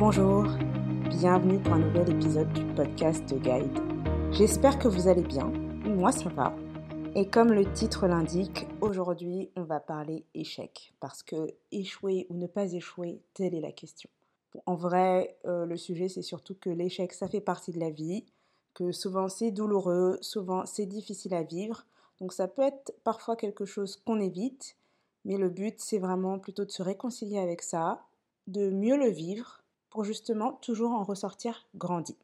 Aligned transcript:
Bonjour. 0.00 0.46
Bienvenue 1.10 1.60
pour 1.60 1.74
un 1.74 1.80
nouvel 1.80 2.08
épisode 2.08 2.50
du 2.54 2.64
podcast 2.74 3.22
de 3.28 3.36
Guide. 3.36 4.32
J'espère 4.32 4.78
que 4.78 4.88
vous 4.88 5.08
allez 5.08 5.22
bien. 5.22 5.48
Moi, 5.84 6.10
ça 6.10 6.30
va. 6.30 6.56
Et 7.14 7.28
comme 7.28 7.52
le 7.52 7.70
titre 7.70 8.06
l'indique, 8.06 8.66
aujourd'hui, 8.80 9.50
on 9.56 9.64
va 9.64 9.78
parler 9.78 10.24
échec. 10.32 10.94
Parce 11.00 11.22
que 11.22 11.48
échouer 11.70 12.26
ou 12.30 12.38
ne 12.38 12.46
pas 12.46 12.72
échouer, 12.72 13.20
telle 13.34 13.54
est 13.54 13.60
la 13.60 13.72
question. 13.72 14.08
en 14.64 14.74
vrai, 14.74 15.36
euh, 15.44 15.66
le 15.66 15.76
sujet, 15.76 16.08
c'est 16.08 16.22
surtout 16.22 16.54
que 16.54 16.70
l'échec, 16.70 17.12
ça 17.12 17.28
fait 17.28 17.42
partie 17.42 17.72
de 17.72 17.78
la 17.78 17.90
vie, 17.90 18.24
que 18.72 18.92
souvent 18.92 19.28
c'est 19.28 19.50
douloureux, 19.50 20.16
souvent 20.22 20.64
c'est 20.64 20.86
difficile 20.86 21.34
à 21.34 21.42
vivre. 21.42 21.84
Donc 22.22 22.32
ça 22.32 22.48
peut 22.48 22.62
être 22.62 22.94
parfois 23.04 23.36
quelque 23.36 23.66
chose 23.66 23.96
qu'on 23.96 24.18
évite, 24.18 24.78
mais 25.26 25.36
le 25.36 25.50
but, 25.50 25.74
c'est 25.78 25.98
vraiment 25.98 26.38
plutôt 26.38 26.64
de 26.64 26.70
se 26.70 26.82
réconcilier 26.82 27.38
avec 27.38 27.60
ça, 27.60 28.00
de 28.46 28.70
mieux 28.70 28.96
le 28.96 29.10
vivre 29.10 29.59
pour 29.90 30.04
justement 30.04 30.52
toujours 30.54 30.92
en 30.92 31.02
ressortir 31.02 31.66
grandi. 31.74 32.16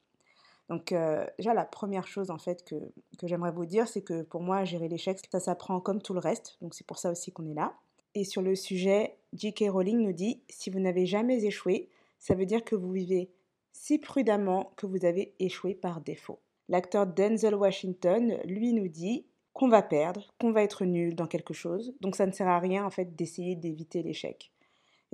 Donc 0.69 0.93
euh, 0.93 1.27
déjà 1.39 1.55
la 1.55 1.65
première 1.65 2.07
chose 2.07 2.31
en 2.31 2.39
fait 2.39 2.65
que, 2.65 2.75
que 3.19 3.27
j'aimerais 3.27 3.53
vous 3.53 3.67
dire, 3.67 3.87
c'est 3.87 4.03
que 4.03 4.23
pour 4.23 4.41
moi 4.41 4.65
gérer 4.65 4.89
l'échec, 4.89 5.21
ça 5.31 5.41
s'apprend 5.41 5.81
comme 5.81 6.03
tout 6.03 6.15
le 6.15 6.21
reste, 6.21 6.57
donc 6.61 6.75
c'est 6.75 6.87
pour 6.87 6.99
ça 6.99 7.11
aussi 7.11 7.31
qu'on 7.31 7.47
est 7.47 7.55
là. 7.55 7.75
Et 8.15 8.25
sur 8.25 8.41
le 8.41 8.57
sujet, 8.57 9.19
J.K. 9.35 9.65
Rowling 9.69 9.99
nous 9.99 10.15
dit, 10.15 10.41
si 10.49 10.71
vous 10.71 10.81
n'avez 10.81 11.05
jamais 11.05 11.45
échoué, 11.45 11.91
ça 12.19 12.35
veut 12.35 12.47
dire 12.47 12.65
que 12.65 12.75
vous 12.75 12.91
vivez 12.91 13.31
si 13.73 13.99
prudemment 13.99 14.73
que 14.77 14.87
vous 14.87 15.05
avez 15.05 15.35
échoué 15.39 15.75
par 15.75 16.01
défaut. 16.01 16.41
L'acteur 16.69 17.07
Denzel 17.07 17.55
Washington, 17.55 18.39
lui, 18.45 18.73
nous 18.73 18.89
dit 18.89 19.27
qu'on 19.53 19.69
va 19.69 19.83
perdre, 19.83 20.35
qu'on 20.41 20.51
va 20.51 20.63
être 20.63 20.85
nul 20.85 21.15
dans 21.15 21.27
quelque 21.27 21.55
chose, 21.55 21.95
donc 22.01 22.17
ça 22.17 22.27
ne 22.27 22.33
sert 22.33 22.49
à 22.49 22.59
rien 22.59 22.85
en 22.85 22.91
fait 22.91 23.15
d'essayer 23.15 23.55
d'éviter 23.55 24.03
l'échec. 24.03 24.51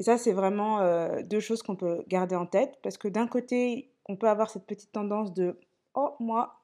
Et 0.02 0.04
ça, 0.04 0.18
c'est 0.18 0.32
vraiment 0.32 0.80
euh, 0.80 1.22
deux 1.22 1.38
choses 1.38 1.62
qu'on 1.62 1.76
peut 1.76 2.02
garder 2.08 2.34
en 2.34 2.44
tête, 2.44 2.76
parce 2.82 2.98
que 2.98 3.06
d'un 3.06 3.28
côté, 3.28 3.92
on 4.08 4.16
peut 4.16 4.28
avoir 4.28 4.50
cette 4.50 4.66
petite 4.66 4.90
tendance 4.90 5.32
de 5.32 5.56
oh 5.94 6.16
moi, 6.18 6.56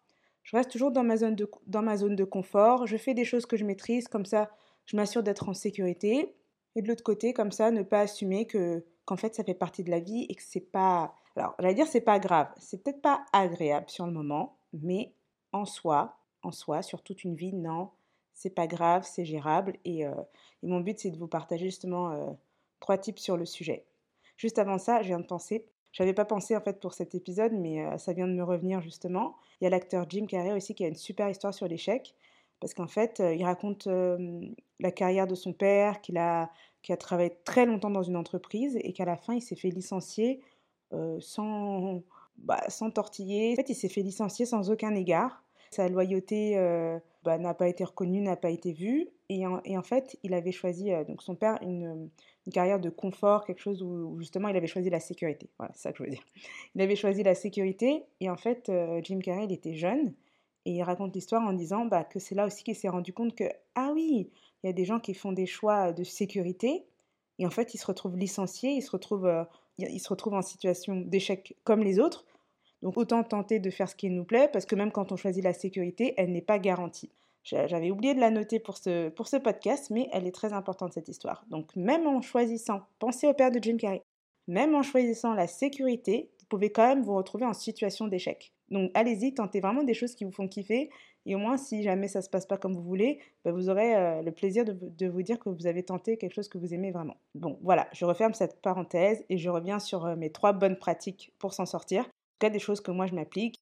je 0.43 0.57
reste 0.57 0.73
toujours 0.73 0.91
dans 0.91 1.05
ma 1.05 1.17
zone 1.17 1.37
de, 1.37 2.25
confort, 2.25 2.89
je 2.89 2.97
fais 2.97 3.15
des 3.15 3.25
choses 3.25 3.47
que 3.47 3.57
je 3.57 3.65
maîtrise, 3.65 4.09
comme 4.09 4.25
ça, 4.25 4.51
je 4.87 4.97
m'assure 4.97 5.23
d'être 5.23 5.49
en 5.49 5.55
sécurité. 5.55 6.35
Et 6.75 6.83
de 6.83 6.89
l'autre 6.89 7.05
côté, 7.05 7.33
comme 7.33 7.53
ça, 7.53 7.71
ne 7.71 7.85
pas 7.85 8.01
assumer 8.01 8.49
que 8.49 8.85
qu'en 9.05 9.17
fait, 9.17 9.37
ça 9.37 9.45
fait 9.45 9.55
partie 9.55 9.85
de 9.85 9.91
la 9.91 10.01
vie 10.01 10.27
et 10.29 10.35
que 10.35 10.43
c'est 10.43 10.73
pas 10.73 11.15
alors, 11.37 11.55
j'allais 11.61 11.75
dire 11.75 11.87
c'est 11.87 12.01
pas 12.01 12.19
grave, 12.19 12.49
c'est 12.59 12.83
peut-être 12.83 13.03
pas 13.03 13.25
agréable 13.33 13.89
sur 13.89 14.05
le 14.05 14.11
moment, 14.11 14.59
mais 14.73 15.15
en 15.53 15.65
soi, 15.65 16.17
en 16.43 16.51
soi, 16.51 16.83
sur 16.83 17.05
toute 17.05 17.23
une 17.23 17.37
vie, 17.37 17.53
non, 17.53 17.91
c'est 18.35 18.51
pas 18.51 18.67
grave, 18.67 19.07
c'est 19.09 19.25
gérable. 19.25 19.77
Et, 19.85 20.05
euh, 20.05 20.15
mon 20.65 20.81
but, 20.81 20.99
c'est 20.99 21.11
de 21.11 21.17
vous 21.17 21.29
partager 21.29 21.67
justement 21.67 22.11
euh, 22.11 22.33
trois 22.81 22.99
tips 22.99 23.21
sur 23.21 23.37
le 23.37 23.45
sujet. 23.45 23.85
Juste 24.37 24.59
avant 24.59 24.79
ça, 24.79 25.03
je 25.03 25.09
viens 25.09 25.21
de 25.21 25.27
penser, 25.27 25.67
j'avais 25.93 26.13
pas 26.13 26.25
pensé 26.25 26.57
en 26.57 26.61
fait 26.61 26.81
pour 26.81 26.95
cet 26.95 27.15
épisode, 27.15 27.53
mais 27.53 27.85
euh, 27.85 27.99
ça 27.99 28.13
vient 28.13 28.29
de 28.29 28.33
me 28.33 28.45
revenir 28.45 28.81
justement. 28.81 29.37
Il 29.61 29.65
y 29.65 29.67
a 29.67 29.71
l'acteur 29.71 30.07
Jim 30.09 30.27
Carrey 30.27 30.53
aussi 30.53 30.75
qui 30.75 30.85
a 30.85 30.89
une 30.89 30.95
super 30.95 31.29
histoire 31.29 31.53
sur 31.55 31.67
l'échec, 31.67 32.15
parce 32.61 32.75
qu'en 32.75 32.89
fait, 32.89 33.21
il 33.21 33.45
raconte 33.45 33.89
la 34.81 34.91
carrière 34.91 35.29
de 35.29 35.37
son 35.37 35.53
père, 35.53 36.01
qu'il 36.01 36.19
a, 36.19 36.51
qui 36.83 36.93
a 36.93 36.97
travaillé 36.97 37.33
très 37.45 37.67
longtemps 37.67 37.91
dans 37.91 38.03
une 38.03 38.17
entreprise 38.17 38.77
et 38.81 38.93
qu'à 38.93 39.05
la 39.05 39.17
fin, 39.17 39.35
il 39.35 39.41
s'est 39.41 39.55
fait 39.55 39.71
licencier 39.71 40.41
sans, 41.21 42.03
bah, 42.37 42.63
sans 42.69 42.91
tortiller. 42.91 43.53
En 43.53 43.57
fait, 43.57 43.69
il 43.69 43.77
s'est 43.77 43.89
fait 43.89 44.03
licencier 44.03 44.45
sans 44.45 44.71
aucun 44.71 44.95
égard. 44.97 45.45
Sa 45.71 45.89
loyauté 45.89 46.57
bah, 47.25 47.39
n'a 47.39 47.55
pas 47.55 47.69
été 47.69 47.85
reconnue, 47.85 48.21
n'a 48.21 48.37
pas 48.37 48.51
été 48.51 48.73
vue. 48.73 49.09
Et 49.29 49.47
en, 49.47 49.83
fait, 49.83 50.19
il 50.23 50.33
avait 50.33 50.53
choisi, 50.53 50.91
donc 51.07 51.23
son 51.23 51.35
père, 51.35 51.59
une, 51.63 52.09
une, 52.47 52.53
carrière 52.53 52.81
de 52.81 52.89
confort, 52.89 53.45
quelque 53.45 53.61
chose 53.61 53.83
où, 53.83 54.19
justement 54.19 54.49
il 54.49 54.57
avait 54.57 54.67
choisi 54.67 54.89
la 54.89 55.01
sécurité. 55.01 55.51
Voilà, 55.59 55.73
c'est 55.75 55.83
ça 55.83 55.93
que 55.93 55.99
je 55.99 56.05
veux 56.05 56.11
dire. 56.11 56.25
Il 56.75 56.81
avait 56.81 56.97
choisi 56.97 57.23
la 57.23 57.35
sécurité. 57.35 58.05
Et 58.21 58.31
en 58.31 58.37
fait, 58.37 58.73
Jim 59.03 59.19
Carrey, 59.19 59.45
il 59.45 59.53
était 59.53 59.75
jeune. 59.75 60.15
Et 60.65 60.73
il 60.73 60.83
raconte 60.83 61.15
l'histoire 61.15 61.43
en 61.43 61.53
disant 61.53 61.85
bah, 61.85 62.05
que 62.05 62.19
c'est 62.19 62.35
là 62.35 62.47
aussi 62.47 62.65
qu'il 62.65 62.75
s'est 62.75 62.89
rendu 62.89 63.13
compte 63.13 63.35
que, 63.35 63.45
ah 63.75 63.91
oui, 63.95 64.31
il 64.63 64.67
y 64.67 64.71
a 64.71 64.73
des 64.73 64.85
gens 64.85 65.01
qui 65.01 65.15
font 65.15 65.33
des 65.33 65.47
choix 65.47 65.93
de 65.93 66.05
sécurité. 66.05 66.87
Et 67.39 67.47
en 67.47 67.51
fait, 67.51 67.75
ils 67.75 67.79
se 67.79 67.87
retrouvent 67.87 68.17
licenciés, 68.17 68.71
ils 68.73 68.83
se 68.83 68.91
retrouvent 68.91 69.47
il 69.79 70.01
se 70.01 70.09
retrouve 70.09 70.35
en 70.35 70.43
situation 70.43 70.97
d'échec 70.97 71.57
comme 71.65 71.83
les 71.83 72.01
autres. 72.01 72.25
Donc 72.83 72.97
autant 72.97 73.23
tenter 73.25 73.59
de 73.59 73.71
faire 73.71 73.89
ce 73.89 73.97
qui 73.97 74.11
nous 74.11 74.25
plaît, 74.25 74.49
parce 74.53 74.67
que 74.67 74.75
même 74.75 74.93
quand 74.93 75.13
on 75.13 75.17
choisit 75.17 75.43
la 75.43 75.53
sécurité, 75.53 76.15
elle 76.17 76.33
n'est 76.33 76.43
pas 76.43 76.59
garantie. 76.59 77.11
J'avais 77.43 77.91
oublié 77.91 78.15
de 78.15 78.21
la 78.21 78.31
noter 78.31 78.61
pour 78.61 78.77
ce, 78.77 79.39
podcast, 79.39 79.91
mais 79.91 80.09
elle 80.13 80.27
est 80.27 80.35
très 80.35 80.53
importante 80.53 80.93
cette 80.93 81.09
histoire. 81.09 81.45
Donc 81.49 81.75
même 81.77 82.07
en 82.07 82.21
choisissant, 82.21 82.83
pensez 82.99 83.27
au 83.27 83.33
père 83.33 83.51
de 83.51 83.59
Jim 83.63 83.77
Carrey, 83.79 84.03
même 84.49 84.75
en 84.75 84.83
choisissant 84.83 85.35
la 85.35 85.47
sécurité, 85.47 86.31
vous 86.41 86.47
pouvez 86.47 86.71
quand 86.71 86.87
même 86.87 87.03
vous 87.03 87.15
retrouver 87.15 87.47
en 87.47 87.55
situation 87.55 88.07
d'échec. 88.07 88.53
Donc 88.71 88.91
allez-y, 88.95 89.35
tentez 89.35 89.61
vraiment 89.61 89.83
des 89.83 89.95
choses 89.95 90.15
qui 90.15 90.25
vous 90.25 90.33
font 90.33 90.49
kiffer. 90.49 90.91
Et 91.27 91.35
au 91.35 91.39
moins, 91.39 91.59
si 91.59 91.83
jamais 91.83 92.09
ça 92.09 92.21
ne 92.21 92.25
se 92.25 92.31
passe 92.31 92.47
pas 92.47 92.57
comme 92.57 92.75
vous 92.75 92.83
voulez, 92.83 93.21
bah, 93.45 93.53
vous 93.53 93.69
aurez 93.69 93.95
euh, 93.95 94.23
le 94.23 94.33
plaisir 94.33 94.65
de, 94.65 95.09
vous 95.09 95.23
dire 95.23 95.39
que 95.39 95.51
vous 95.51 95.67
avez 95.67 95.83
tenté 95.83 96.17
quelque 96.17 96.35
chose 96.35 96.49
que 96.49 96.57
vous 96.57 96.73
aimez 96.73 96.91
vraiment. 96.91 97.17
Bon, 97.35 97.59
voilà, 97.63 97.87
je 97.93 98.05
referme 98.07 98.33
cette 98.33 98.63
parenthèse 98.63 99.25
et 99.29 99.37
je 99.37 99.51
reviens 99.51 99.79
sur 99.79 100.07
euh, 100.07 100.17
mes 100.17 100.31
trois 100.31 100.53
bonnes 100.53 100.79
pratiques 100.79 101.35
pour 101.39 101.53
s'en 101.53 101.67
sortir. 101.67 102.09
Cas, 102.39 102.51
des 102.51 102.59
choses 102.59 102.81
que 102.81 102.91
moi 102.91 103.07
je 103.07 103.15
m'applique. 103.15 103.61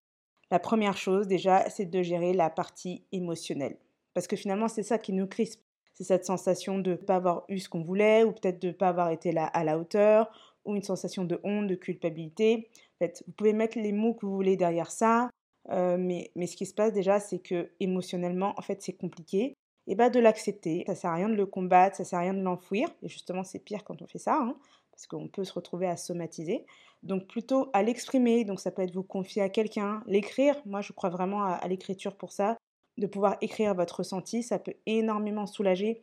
La 0.50 0.58
première 0.58 0.96
chose, 0.96 1.26
déjà, 1.26 1.68
c'est 1.70 1.86
de 1.86 2.02
gérer 2.02 2.32
la 2.32 2.50
partie 2.50 3.04
émotionnelle. 3.12 3.78
Parce 4.14 4.26
que 4.26 4.36
finalement, 4.36 4.68
c'est 4.68 4.82
ça 4.82 4.98
qui 4.98 5.12
nous 5.12 5.26
crispe. 5.26 5.60
C'est 5.94 6.04
cette 6.04 6.24
sensation 6.24 6.78
de 6.78 6.92
ne 6.92 6.96
pas 6.96 7.16
avoir 7.16 7.44
eu 7.48 7.58
ce 7.58 7.68
qu'on 7.68 7.82
voulait, 7.82 8.22
ou 8.22 8.32
peut-être 8.32 8.60
de 8.60 8.68
ne 8.68 8.72
pas 8.72 8.88
avoir 8.88 9.10
été 9.10 9.32
là 9.32 9.46
à 9.46 9.64
la 9.64 9.78
hauteur, 9.78 10.30
ou 10.64 10.74
une 10.74 10.82
sensation 10.82 11.24
de 11.24 11.40
honte, 11.42 11.66
de 11.66 11.74
culpabilité. 11.74 12.68
En 12.94 13.04
fait, 13.04 13.24
vous 13.26 13.32
pouvez 13.32 13.52
mettre 13.52 13.78
les 13.78 13.92
mots 13.92 14.14
que 14.14 14.26
vous 14.26 14.34
voulez 14.34 14.56
derrière 14.56 14.90
ça, 14.90 15.30
euh, 15.70 15.96
mais, 15.98 16.30
mais 16.36 16.46
ce 16.46 16.56
qui 16.56 16.66
se 16.66 16.74
passe 16.74 16.92
déjà, 16.92 17.18
c'est 17.18 17.38
que 17.38 17.70
émotionnellement, 17.80 18.54
en 18.56 18.62
fait, 18.62 18.82
c'est 18.82 18.92
compliqué. 18.92 19.54
Et 19.88 19.94
bah 19.94 20.10
de 20.10 20.18
l'accepter. 20.18 20.84
Ça 20.86 20.94
sert 20.94 21.10
à 21.10 21.14
rien 21.14 21.28
de 21.28 21.34
le 21.34 21.46
combattre, 21.46 21.96
ça 21.96 22.04
sert 22.04 22.18
à 22.18 22.22
rien 22.22 22.34
de 22.34 22.42
l'enfouir. 22.42 22.88
Et 23.02 23.08
justement, 23.08 23.44
c'est 23.44 23.60
pire 23.60 23.84
quand 23.84 24.02
on 24.02 24.06
fait 24.06 24.18
ça, 24.18 24.36
hein, 24.40 24.56
parce 24.96 25.06
qu'on 25.06 25.28
peut 25.28 25.44
se 25.44 25.52
retrouver 25.52 25.86
à 25.86 25.96
somatiser. 25.96 26.64
Donc 27.02 27.26
plutôt 27.26 27.68
à 27.74 27.82
l'exprimer. 27.82 28.44
Donc 28.44 28.60
ça 28.60 28.70
peut 28.70 28.82
être 28.82 28.94
vous 28.94 29.02
confier 29.02 29.42
à 29.42 29.50
quelqu'un, 29.50 30.02
l'écrire. 30.06 30.56
Moi, 30.64 30.80
je 30.80 30.92
crois 30.92 31.10
vraiment 31.10 31.44
à, 31.44 31.68
l'écriture 31.68 32.16
pour 32.16 32.32
ça. 32.32 32.56
De 32.96 33.06
pouvoir 33.06 33.36
écrire 33.42 33.74
votre 33.74 33.98
ressenti, 33.98 34.42
ça 34.42 34.58
peut 34.58 34.74
énormément 34.86 35.46
soulager. 35.46 36.02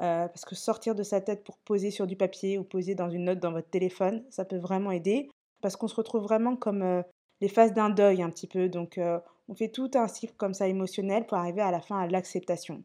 Euh, 0.00 0.26
parce 0.26 0.44
que 0.44 0.54
sortir 0.56 0.94
de 0.94 1.02
sa 1.02 1.20
tête 1.20 1.44
pour 1.44 1.58
poser 1.58 1.90
sur 1.90 2.06
du 2.06 2.16
papier 2.16 2.58
ou 2.58 2.64
poser 2.64 2.94
dans 2.94 3.10
une 3.10 3.24
note 3.26 3.38
dans 3.38 3.52
votre 3.52 3.68
téléphone, 3.68 4.24
ça 4.30 4.44
peut 4.44 4.56
vraiment 4.56 4.90
aider. 4.90 5.28
Parce 5.60 5.76
qu'on 5.76 5.86
se 5.86 5.94
retrouve 5.94 6.22
vraiment 6.22 6.56
comme 6.56 6.82
euh, 6.82 7.02
les 7.40 7.48
phases 7.48 7.74
d'un 7.74 7.90
deuil 7.90 8.22
un 8.22 8.30
petit 8.30 8.48
peu. 8.48 8.68
Donc 8.68 8.98
euh, 8.98 9.20
on 9.48 9.54
fait 9.54 9.68
tout 9.68 9.90
un 9.94 10.08
cycle 10.08 10.34
comme 10.36 10.54
ça 10.54 10.66
émotionnel 10.66 11.26
pour 11.26 11.38
arriver 11.38 11.60
à 11.60 11.70
la 11.70 11.80
fin 11.80 12.00
à 12.00 12.08
l'acceptation. 12.08 12.82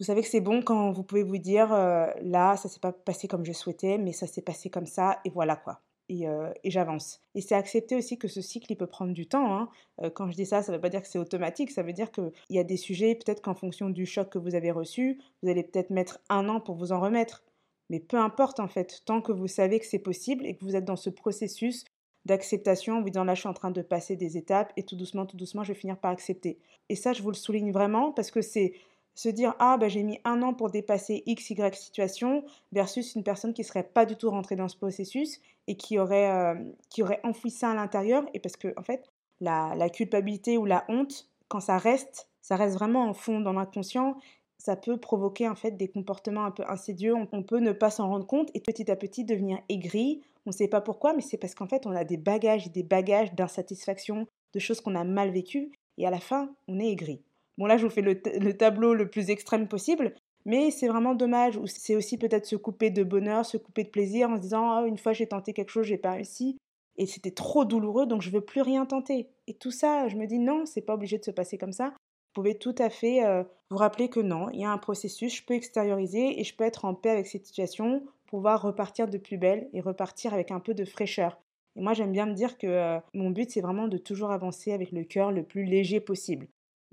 Vous 0.00 0.06
savez 0.06 0.22
que 0.22 0.28
c'est 0.28 0.40
bon 0.40 0.62
quand 0.62 0.90
vous 0.92 1.02
pouvez 1.02 1.22
vous 1.22 1.38
dire 1.38 1.68
là, 1.68 2.56
ça 2.56 2.68
s'est 2.68 2.80
pas 2.80 2.92
passé 2.92 3.28
comme 3.28 3.44
je 3.44 3.52
souhaitais, 3.52 3.98
mais 3.98 4.12
ça 4.12 4.26
s'est 4.26 4.42
passé 4.42 4.70
comme 4.70 4.86
ça 4.86 5.20
et 5.24 5.30
voilà 5.30 5.56
quoi. 5.56 5.80
Et, 6.08 6.24
et 6.64 6.70
j'avance. 6.70 7.20
Et 7.34 7.42
c'est 7.42 7.54
accepter 7.54 7.94
aussi 7.94 8.18
que 8.18 8.26
ce 8.26 8.40
cycle, 8.40 8.72
il 8.72 8.76
peut 8.76 8.86
prendre 8.86 9.12
du 9.12 9.28
temps. 9.28 9.54
Hein. 9.54 9.68
quand 10.14 10.28
je 10.30 10.34
dis 10.34 10.46
ça, 10.46 10.62
ça 10.62 10.72
ne 10.72 10.76
veut 10.78 10.80
pas 10.80 10.88
dire 10.88 11.02
que 11.02 11.08
c'est 11.08 11.18
automatique, 11.18 11.70
ça 11.70 11.82
veut 11.82 11.92
dire 11.92 12.10
qu'il 12.10 12.32
y 12.48 12.58
a 12.58 12.64
des 12.64 12.78
sujets, 12.78 13.14
peut-être 13.14 13.42
qu'en 13.42 13.54
fonction 13.54 13.90
du 13.90 14.06
choc 14.06 14.30
que 14.30 14.38
vous 14.38 14.54
avez 14.54 14.70
reçu, 14.70 15.20
vous 15.42 15.50
allez 15.50 15.62
peut-être 15.62 15.90
mettre 15.90 16.18
un 16.30 16.48
an 16.48 16.60
pour 16.60 16.74
vous 16.76 16.92
en 16.92 17.00
remettre. 17.00 17.44
Mais 17.90 18.00
peu 18.00 18.16
importe 18.16 18.58
en 18.58 18.68
fait, 18.68 19.02
tant 19.04 19.20
que 19.20 19.32
vous 19.32 19.48
savez 19.48 19.80
que 19.80 19.86
c'est 19.86 19.98
possible 19.98 20.46
et 20.46 20.56
que 20.56 20.64
vous 20.64 20.76
êtes 20.76 20.84
dans 20.84 20.96
ce 20.96 21.10
processus 21.10 21.84
d'acceptation 22.24 22.98
en 22.98 23.02
vous 23.02 23.10
disant 23.10 23.24
là 23.24 23.34
je 23.34 23.40
suis 23.40 23.48
en 23.48 23.54
train 23.54 23.70
de 23.70 23.82
passer 23.82 24.16
des 24.16 24.36
étapes 24.36 24.72
et 24.76 24.84
tout 24.84 24.96
doucement, 24.96 25.26
tout 25.26 25.36
doucement 25.36 25.64
je 25.64 25.72
vais 25.72 25.78
finir 25.78 25.98
par 25.98 26.12
accepter. 26.12 26.58
Et 26.88 26.96
ça 26.96 27.12
je 27.12 27.22
vous 27.22 27.30
le 27.30 27.36
souligne 27.36 27.72
vraiment 27.72 28.12
parce 28.12 28.30
que 28.30 28.42
c'est 28.42 28.74
se 29.20 29.28
dire 29.28 29.54
ah 29.58 29.76
ben 29.76 29.90
j'ai 29.90 30.02
mis 30.02 30.18
un 30.24 30.40
an 30.40 30.54
pour 30.54 30.70
dépasser 30.70 31.22
x 31.26 31.50
y 31.50 31.74
situation 31.74 32.42
versus 32.72 33.14
une 33.16 33.22
personne 33.22 33.52
qui 33.52 33.64
serait 33.64 33.82
pas 33.82 34.06
du 34.06 34.16
tout 34.16 34.30
rentrée 34.30 34.56
dans 34.56 34.68
ce 34.68 34.78
processus 34.78 35.40
et 35.66 35.76
qui 35.76 35.98
aurait 35.98 36.30
euh, 36.30 36.54
qui 36.88 37.02
aurait 37.02 37.20
enfoui 37.22 37.50
ça 37.50 37.70
à 37.70 37.74
l'intérieur 37.74 38.24
et 38.32 38.40
parce 38.40 38.56
que 38.56 38.72
en 38.78 38.82
fait 38.82 39.10
la, 39.42 39.74
la, 39.76 39.90
culpabilité 39.90 40.56
ou 40.56 40.64
la 40.64 40.86
honte 40.88 41.28
quand 41.48 41.60
ça 41.60 41.76
reste 41.76 42.30
ça 42.40 42.56
reste 42.56 42.76
vraiment 42.76 43.04
en 43.04 43.12
fond 43.12 43.40
dans 43.40 43.52
l'inconscient 43.52 44.16
ça 44.56 44.74
peut 44.74 44.96
provoquer 44.96 45.48
en 45.48 45.54
fait 45.54 45.72
des 45.72 45.88
comportements 45.88 46.44
un 46.44 46.50
peu 46.50 46.64
insidieux. 46.68 47.14
On 47.32 47.42
peut 47.42 47.60
ne 47.60 47.72
pas 47.72 47.88
s'en 47.88 48.08
rendre 48.08 48.26
compte 48.26 48.50
et 48.52 48.60
petit 48.60 48.90
à 48.90 48.96
petit 48.96 49.24
devenir 49.24 49.58
aigri. 49.70 50.20
On 50.44 50.50
ne 50.50 50.54
sait 50.54 50.68
pas 50.68 50.82
pourquoi, 50.82 51.14
mais 51.14 51.22
c'est 51.22 51.38
parce 51.38 51.54
qu'en 51.54 51.66
fait 51.66 51.86
on 51.86 51.96
a 51.96 52.04
des 52.04 52.18
bagages 52.18 52.66
et 52.66 52.70
des 52.70 52.82
bagages 52.82 53.34
d'insatisfaction, 53.34 54.26
de 54.52 54.58
choses 54.58 54.82
qu'on 54.82 54.96
a 54.96 55.04
mal 55.04 55.30
vécues 55.30 55.72
et 55.96 56.06
à 56.06 56.10
la 56.10 56.20
fin 56.20 56.54
on 56.68 56.78
est 56.78 56.90
aigri. 56.90 57.22
Bon 57.58 57.66
là 57.66 57.76
je 57.76 57.84
vous 57.84 57.92
fais 57.92 58.02
le, 58.02 58.56
tableau 58.56 58.94
le 58.94 59.08
plus 59.08 59.30
extrême 59.30 59.68
possible, 59.68 60.14
mais 60.44 60.70
c'est 60.70 60.88
vraiment 60.88 61.14
dommage. 61.14 61.58
C'est 61.66 61.96
aussi 61.96 62.18
peut-être 62.18 62.46
se 62.46 62.56
couper 62.56 62.90
de 62.90 63.02
bonheur, 63.04 63.44
se 63.44 63.56
couper 63.56 63.84
de 63.84 63.90
plaisir 63.90 64.30
en 64.30 64.36
se 64.36 64.42
disant 64.42 64.82
oh, 64.82 64.86
une 64.86 64.98
fois 64.98 65.12
j'ai 65.12 65.26
tenté 65.26 65.52
quelque 65.52 65.70
chose, 65.70 65.86
j'ai 65.86 65.98
pas 65.98 66.12
réussi 66.12 66.56
et 66.96 67.06
c'était 67.06 67.30
trop 67.30 67.64
douloureux 67.64 68.06
donc 68.06 68.22
je 68.22 68.30
veux 68.30 68.40
plus 68.40 68.62
rien 68.62 68.86
tenter. 68.86 69.28
Et 69.46 69.54
tout 69.54 69.70
ça, 69.70 70.08
je 70.08 70.16
me 70.16 70.26
dis 70.26 70.38
non, 70.38 70.66
c'est 70.66 70.82
pas 70.82 70.94
obligé 70.94 71.18
de 71.18 71.24
se 71.24 71.30
passer 71.30 71.58
comme 71.58 71.72
ça. 71.72 71.88
Vous 71.88 72.42
pouvez 72.42 72.58
tout 72.58 72.74
à 72.78 72.90
fait 72.90 73.24
euh, 73.24 73.42
vous 73.70 73.78
rappeler 73.78 74.08
que 74.08 74.20
non, 74.20 74.50
il 74.50 74.60
y 74.60 74.64
a 74.64 74.70
un 74.70 74.78
processus, 74.78 75.34
je 75.34 75.44
peux 75.44 75.54
extérioriser 75.54 76.38
et 76.38 76.44
je 76.44 76.54
peux 76.54 76.64
être 76.64 76.84
en 76.84 76.94
paix 76.94 77.10
avec 77.10 77.26
cette 77.26 77.46
situation, 77.46 78.04
pouvoir 78.26 78.62
repartir 78.62 79.08
de 79.08 79.18
plus 79.18 79.36
belle 79.36 79.68
et 79.72 79.80
repartir 79.80 80.32
avec 80.32 80.50
un 80.50 80.60
peu 80.60 80.74
de 80.74 80.84
fraîcheur. 80.84 81.40
Et 81.76 81.80
moi, 81.80 81.92
j'aime 81.92 82.12
bien 82.12 82.26
me 82.26 82.34
dire 82.34 82.58
que 82.58 82.66
euh, 82.66 82.98
mon 83.14 83.30
but, 83.30 83.50
c'est 83.50 83.60
vraiment 83.60 83.88
de 83.88 83.98
toujours 83.98 84.30
avancer 84.30 84.72
avec 84.72 84.92
le 84.92 85.04
cœur 85.04 85.32
le 85.32 85.42
plus 85.42 85.64
léger 85.64 86.00
possible. 86.00 86.46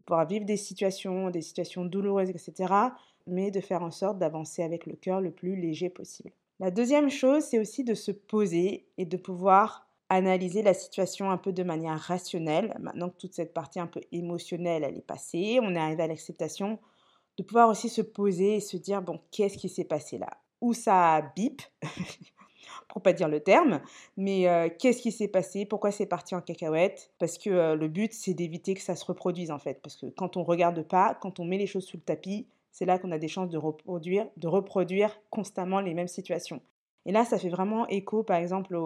Pouvoir 0.07 0.25
vivre 0.25 0.45
des 0.45 0.55
situations, 0.55 1.29
des 1.29 1.41
situations 1.41 1.83
douloureuses, 1.83 2.29
etc. 2.29 2.73
Mais 3.27 3.51
de 3.51 3.59
faire 3.59 3.83
en 3.83 3.91
sorte 3.91 4.17
d'avancer 4.17 4.63
avec 4.63 4.85
le 4.85 4.95
cœur 4.95 5.19
le 5.19 5.31
plus 5.31 5.57
léger 5.57 5.89
possible. 5.89 6.31
La 6.61 6.71
deuxième 6.71 7.09
chose, 7.09 7.43
c'est 7.43 7.59
aussi 7.59 7.83
de 7.83 7.93
se 7.93 8.11
poser 8.11 8.87
et 8.97 9.05
de 9.05 9.17
pouvoir 9.17 9.89
analyser 10.07 10.61
la 10.61 10.73
situation 10.73 11.29
un 11.29 11.37
peu 11.37 11.51
de 11.51 11.61
manière 11.61 11.99
rationnelle. 11.99 12.73
Maintenant 12.79 13.09
que 13.09 13.17
toute 13.17 13.33
cette 13.33 13.53
partie 13.53 13.81
un 13.81 13.87
peu 13.87 13.99
émotionnelle, 14.13 14.85
elle 14.85 14.97
est 14.97 15.05
passée, 15.05 15.59
on 15.61 15.75
est 15.75 15.79
arrivé 15.79 16.03
à 16.03 16.07
l'acceptation, 16.07 16.79
de 17.37 17.43
pouvoir 17.43 17.67
aussi 17.67 17.89
se 17.89 18.01
poser 18.01 18.55
et 18.55 18.59
se 18.61 18.77
dire, 18.77 19.01
bon, 19.01 19.19
qu'est-ce 19.31 19.57
qui 19.57 19.67
s'est 19.67 19.83
passé 19.83 20.17
là? 20.17 20.29
Où 20.61 20.73
ça 20.73 21.21
bip? 21.35 21.61
pour 22.87 23.01
pas 23.01 23.13
dire 23.13 23.27
le 23.27 23.39
terme, 23.39 23.81
mais 24.15 24.47
euh, 24.47 24.69
qu'est-ce 24.77 25.01
qui 25.01 25.11
s'est 25.11 25.27
passé, 25.27 25.65
pourquoi 25.65 25.91
c'est 25.91 26.05
parti 26.05 26.35
en 26.35 26.41
cacahuète, 26.41 27.11
parce 27.19 27.37
que 27.37 27.49
euh, 27.49 27.75
le 27.75 27.87
but 27.87 28.13
c'est 28.13 28.33
d'éviter 28.33 28.73
que 28.73 28.81
ça 28.81 28.95
se 28.95 29.05
reproduise 29.05 29.51
en 29.51 29.59
fait, 29.59 29.81
parce 29.81 29.95
que 29.95 30.07
quand 30.07 30.37
on 30.37 30.43
regarde 30.43 30.81
pas, 30.83 31.17
quand 31.21 31.39
on 31.39 31.45
met 31.45 31.57
les 31.57 31.67
choses 31.67 31.85
sous 31.85 31.97
le 31.97 32.03
tapis, 32.03 32.47
c'est 32.71 32.85
là 32.85 32.99
qu'on 32.99 33.11
a 33.11 33.17
des 33.17 33.27
chances 33.27 33.49
de 33.49 33.57
reproduire, 33.57 34.27
de 34.37 34.47
reproduire 34.47 35.19
constamment 35.29 35.81
les 35.81 35.93
mêmes 35.93 36.07
situations. 36.07 36.61
Et 37.05 37.11
là, 37.11 37.23
ça 37.23 37.39
fait 37.39 37.49
vraiment 37.49 37.87
écho, 37.87 38.21
par 38.21 38.37
exemple, 38.37 38.77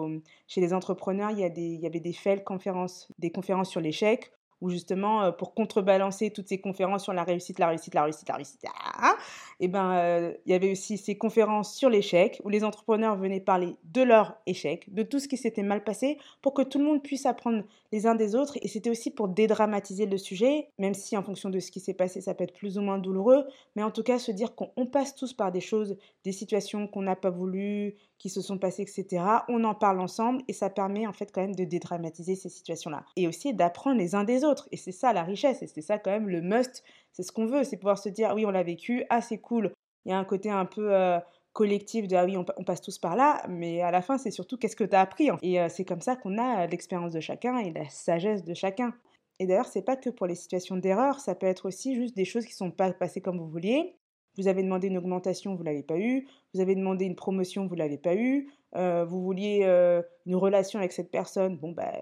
chez 0.46 0.60
les 0.60 0.72
entrepreneurs, 0.72 1.32
il 1.32 1.40
y, 1.40 1.44
a 1.44 1.48
des, 1.48 1.60
il 1.60 1.80
y 1.80 1.86
avait 1.86 1.98
des 1.98 2.12
fails 2.12 2.44
conférences, 2.44 3.08
des 3.18 3.30
conférences 3.30 3.68
sur 3.68 3.80
l'échec, 3.80 4.32
où 4.62 4.70
justement, 4.70 5.24
euh, 5.24 5.32
pour 5.32 5.52
contrebalancer 5.54 6.30
toutes 6.30 6.48
ces 6.48 6.58
conférences 6.58 7.02
sur 7.02 7.12
la 7.12 7.24
réussite, 7.24 7.58
la 7.58 7.68
réussite, 7.68 7.94
la 7.94 8.04
réussite, 8.04 8.28
la 8.28 8.36
réussite, 8.36 8.64
ah, 8.64 9.16
et 9.60 9.68
ben, 9.68 9.92
euh, 9.92 10.32
il 10.46 10.52
y 10.52 10.54
avait 10.54 10.70
aussi 10.70 10.96
ces 10.96 11.18
conférences 11.18 11.74
sur 11.74 11.90
l'échec, 11.90 12.40
où 12.44 12.48
les 12.48 12.64
entrepreneurs 12.64 13.16
venaient 13.16 13.40
parler 13.40 13.76
de 13.84 14.02
leur 14.02 14.36
échec, 14.46 14.92
de 14.94 15.02
tout 15.02 15.18
ce 15.18 15.28
qui 15.28 15.36
s'était 15.36 15.62
mal 15.62 15.84
passé, 15.84 16.16
pour 16.40 16.54
que 16.54 16.62
tout 16.62 16.78
le 16.78 16.84
monde 16.84 17.02
puisse 17.02 17.26
apprendre 17.26 17.64
les 17.90 18.06
uns 18.06 18.14
des 18.14 18.34
autres. 18.34 18.56
Et 18.62 18.68
c'était 18.68 18.90
aussi 18.90 19.10
pour 19.10 19.28
dédramatiser 19.28 20.06
le 20.06 20.16
sujet, 20.16 20.68
même 20.78 20.94
si 20.94 21.16
en 21.16 21.22
fonction 21.22 21.50
de 21.50 21.58
ce 21.58 21.70
qui 21.70 21.80
s'est 21.80 21.94
passé, 21.94 22.20
ça 22.20 22.34
peut 22.34 22.44
être 22.44 22.54
plus 22.54 22.78
ou 22.78 22.82
moins 22.82 22.98
douloureux, 22.98 23.44
mais 23.74 23.82
en 23.82 23.90
tout 23.90 24.02
cas, 24.04 24.18
se 24.18 24.30
dire 24.30 24.54
qu'on 24.54 24.86
passe 24.86 25.14
tous 25.14 25.32
par 25.32 25.50
des 25.50 25.60
choses, 25.60 25.96
des 26.24 26.32
situations 26.32 26.86
qu'on 26.86 27.02
n'a 27.02 27.16
pas 27.16 27.30
voulu, 27.30 27.96
qui 28.22 28.30
se 28.30 28.40
sont 28.40 28.56
passées, 28.56 28.82
etc. 28.82 29.24
On 29.48 29.64
en 29.64 29.74
parle 29.74 29.98
ensemble 29.98 30.42
et 30.46 30.52
ça 30.52 30.70
permet 30.70 31.08
en 31.08 31.12
fait 31.12 31.32
quand 31.32 31.40
même 31.40 31.56
de 31.56 31.64
dédramatiser 31.64 32.36
ces 32.36 32.48
situations-là. 32.48 33.04
Et 33.16 33.26
aussi 33.26 33.52
d'apprendre 33.52 33.98
les 33.98 34.14
uns 34.14 34.22
des 34.22 34.44
autres. 34.44 34.51
Et 34.70 34.76
c'est 34.76 34.92
ça 34.92 35.12
la 35.12 35.22
richesse, 35.22 35.62
et 35.62 35.66
c'est 35.66 35.82
ça 35.82 35.98
quand 35.98 36.10
même 36.10 36.28
le 36.28 36.40
must. 36.40 36.82
C'est 37.12 37.22
ce 37.22 37.32
qu'on 37.32 37.46
veut, 37.46 37.64
c'est 37.64 37.76
pouvoir 37.76 37.98
se 37.98 38.08
dire, 38.08 38.32
oui, 38.34 38.46
on 38.46 38.50
l'a 38.50 38.62
vécu, 38.62 39.04
ah 39.10 39.20
c'est 39.20 39.38
cool. 39.38 39.72
Il 40.04 40.10
y 40.10 40.12
a 40.12 40.18
un 40.18 40.24
côté 40.24 40.50
un 40.50 40.66
peu... 40.66 40.94
Euh, 40.94 41.18
collectif 41.52 42.08
de 42.08 42.16
ah 42.16 42.24
oui, 42.24 42.34
on, 42.38 42.64
passe 42.64 42.80
tous 42.80 42.98
par 42.98 43.14
là, 43.14 43.44
mais 43.46 43.82
à 43.82 43.90
la 43.90 44.00
fin, 44.00 44.16
c'est 44.16 44.30
surtout 44.30 44.56
qu'est-ce 44.56 44.74
que 44.74 44.84
tu 44.84 44.96
as 44.96 45.02
appris. 45.02 45.28
Et 45.42 45.60
euh, 45.60 45.68
c'est 45.68 45.84
comme 45.84 46.00
ça 46.00 46.16
qu'on 46.16 46.38
a 46.38 46.66
l'expérience 46.66 47.12
de 47.12 47.20
chacun 47.20 47.58
et 47.58 47.70
la 47.70 47.86
sagesse 47.90 48.42
de 48.42 48.54
chacun. 48.54 48.94
Et 49.38 49.46
d'ailleurs, 49.46 49.66
c'est 49.66 49.82
pas 49.82 49.96
que 49.96 50.08
pour 50.08 50.26
les 50.26 50.34
situations 50.34 50.78
d'erreur, 50.78 51.20
ça 51.20 51.34
peut 51.34 51.44
être 51.46 51.66
aussi 51.66 51.94
juste 51.94 52.16
des 52.16 52.24
choses 52.24 52.46
qui 52.46 52.54
sont 52.54 52.70
pas 52.70 52.90
passées 52.94 53.20
comme 53.20 53.38
vous 53.38 53.50
vouliez, 53.50 53.96
vous 54.36 54.48
avez 54.48 54.62
demandé 54.62 54.88
une 54.88 54.96
augmentation, 54.96 55.54
vous 55.54 55.62
ne 55.62 55.68
l'avez 55.68 55.82
pas 55.82 55.98
eu. 55.98 56.26
Vous 56.54 56.60
avez 56.60 56.74
demandé 56.74 57.04
une 57.04 57.16
promotion, 57.16 57.66
vous 57.66 57.74
ne 57.74 57.80
l'avez 57.80 57.98
pas 57.98 58.14
eu. 58.14 58.50
Euh, 58.74 59.04
vous 59.04 59.22
vouliez 59.22 59.60
euh, 59.64 60.02
une 60.26 60.36
relation 60.36 60.78
avec 60.78 60.92
cette 60.92 61.10
personne, 61.10 61.56
bon, 61.56 61.72
bah, 61.72 61.92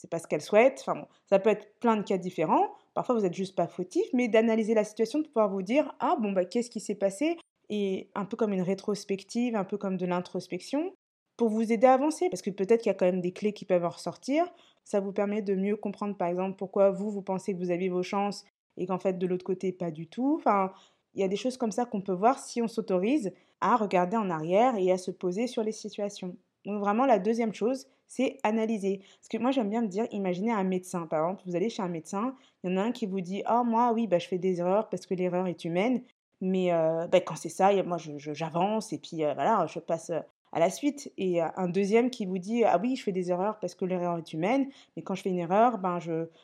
c'est 0.00 0.08
pas 0.08 0.18
ce 0.18 0.26
qu'elle 0.26 0.40
souhaite. 0.40 0.78
Enfin, 0.80 0.94
bon, 0.94 1.06
ça 1.26 1.38
peut 1.38 1.50
être 1.50 1.78
plein 1.78 1.96
de 1.96 2.02
cas 2.02 2.16
différents. 2.16 2.70
Parfois, 2.94 3.14
vous 3.14 3.20
n'êtes 3.20 3.34
juste 3.34 3.54
pas 3.54 3.66
fautif, 3.66 4.06
mais 4.14 4.28
d'analyser 4.28 4.72
la 4.72 4.84
situation, 4.84 5.18
de 5.18 5.26
pouvoir 5.26 5.50
vous 5.50 5.60
dire, 5.60 5.94
ah, 6.00 6.16
bon, 6.18 6.32
bah, 6.32 6.46
qu'est-ce 6.46 6.70
qui 6.70 6.80
s'est 6.80 6.94
passé? 6.94 7.36
Et 7.68 8.10
un 8.14 8.24
peu 8.24 8.38
comme 8.38 8.54
une 8.54 8.62
rétrospective, 8.62 9.54
un 9.56 9.64
peu 9.64 9.76
comme 9.76 9.98
de 9.98 10.06
l'introspection, 10.06 10.94
pour 11.36 11.50
vous 11.50 11.70
aider 11.70 11.86
à 11.86 11.92
avancer. 11.92 12.30
Parce 12.30 12.40
que 12.40 12.48
peut-être 12.50 12.80
qu'il 12.80 12.88
y 12.88 12.94
a 12.94 12.94
quand 12.94 13.04
même 13.04 13.20
des 13.20 13.32
clés 13.32 13.52
qui 13.52 13.66
peuvent 13.66 13.84
en 13.84 13.90
ressortir. 13.90 14.46
Ça 14.84 15.00
vous 15.00 15.12
permet 15.12 15.42
de 15.42 15.54
mieux 15.54 15.76
comprendre, 15.76 16.16
par 16.16 16.28
exemple, 16.28 16.56
pourquoi 16.56 16.90
vous, 16.90 17.10
vous 17.10 17.22
pensez 17.22 17.52
que 17.52 17.58
vous 17.58 17.70
avez 17.70 17.90
vos 17.90 18.02
chances 18.02 18.44
et 18.78 18.86
qu'en 18.86 18.98
fait, 18.98 19.18
de 19.18 19.26
l'autre 19.26 19.44
côté, 19.44 19.70
pas 19.70 19.90
du 19.90 20.08
tout. 20.08 20.36
Enfin, 20.38 20.72
il 21.12 21.20
y 21.20 21.24
a 21.24 21.28
des 21.28 21.36
choses 21.36 21.58
comme 21.58 21.72
ça 21.72 21.84
qu'on 21.84 22.00
peut 22.00 22.14
voir 22.14 22.38
si 22.38 22.62
on 22.62 22.68
s'autorise 22.68 23.32
à 23.60 23.76
regarder 23.76 24.16
en 24.16 24.30
arrière 24.30 24.76
et 24.76 24.90
à 24.90 24.96
se 24.96 25.10
poser 25.10 25.46
sur 25.46 25.62
les 25.62 25.72
situations. 25.72 26.36
Donc 26.64 26.80
vraiment, 26.80 27.06
la 27.06 27.18
deuxième 27.18 27.54
chose, 27.54 27.86
c'est 28.06 28.38
analyser. 28.42 28.98
Parce 29.20 29.28
que 29.28 29.38
moi, 29.38 29.50
j'aime 29.50 29.70
bien 29.70 29.82
me 29.82 29.88
dire, 29.88 30.06
imaginez 30.10 30.52
un 30.52 30.64
médecin. 30.64 31.06
Par 31.06 31.24
exemple, 31.24 31.42
vous 31.46 31.56
allez 31.56 31.70
chez 31.70 31.82
un 31.82 31.88
médecin, 31.88 32.34
il 32.62 32.70
y 32.70 32.74
en 32.74 32.76
a 32.76 32.82
un 32.82 32.92
qui 32.92 33.06
vous 33.06 33.20
dit, 33.20 33.42
oh 33.50 33.62
moi, 33.64 33.92
oui, 33.94 34.06
bah, 34.06 34.18
je 34.18 34.26
fais 34.28 34.38
des 34.38 34.60
erreurs 34.60 34.88
parce 34.88 35.06
que 35.06 35.14
l'erreur 35.14 35.46
est 35.46 35.64
humaine. 35.64 36.02
Mais 36.40 36.72
euh, 36.72 37.06
bah, 37.06 37.20
quand 37.20 37.36
c'est 37.36 37.48
ça, 37.48 37.70
moi, 37.84 37.98
j'avance 37.98 38.92
et 38.92 38.98
puis 38.98 39.24
euh, 39.24 39.34
voilà, 39.34 39.66
je 39.66 39.78
passe 39.78 40.10
à 40.52 40.58
la 40.58 40.70
suite. 40.70 41.12
Et 41.18 41.40
un 41.40 41.68
deuxième 41.68 42.10
qui 42.10 42.26
vous 42.26 42.38
dit, 42.38 42.64
ah 42.64 42.78
oui, 42.82 42.96
je 42.96 43.02
fais 43.04 43.12
des 43.12 43.30
erreurs 43.30 43.58
parce 43.60 43.74
que 43.74 43.84
l'erreur 43.84 44.18
est 44.18 44.32
humaine. 44.32 44.68
Mais 44.96 45.02
quand 45.02 45.14
je 45.14 45.22
fais 45.22 45.30
une 45.30 45.38
erreur, 45.38 45.78
ben, 45.78 45.98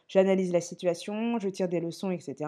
j'analyse 0.06 0.52
la 0.52 0.60
situation, 0.60 1.38
je 1.40 1.48
tire 1.48 1.68
des 1.68 1.80
leçons, 1.80 2.10
etc. 2.10 2.46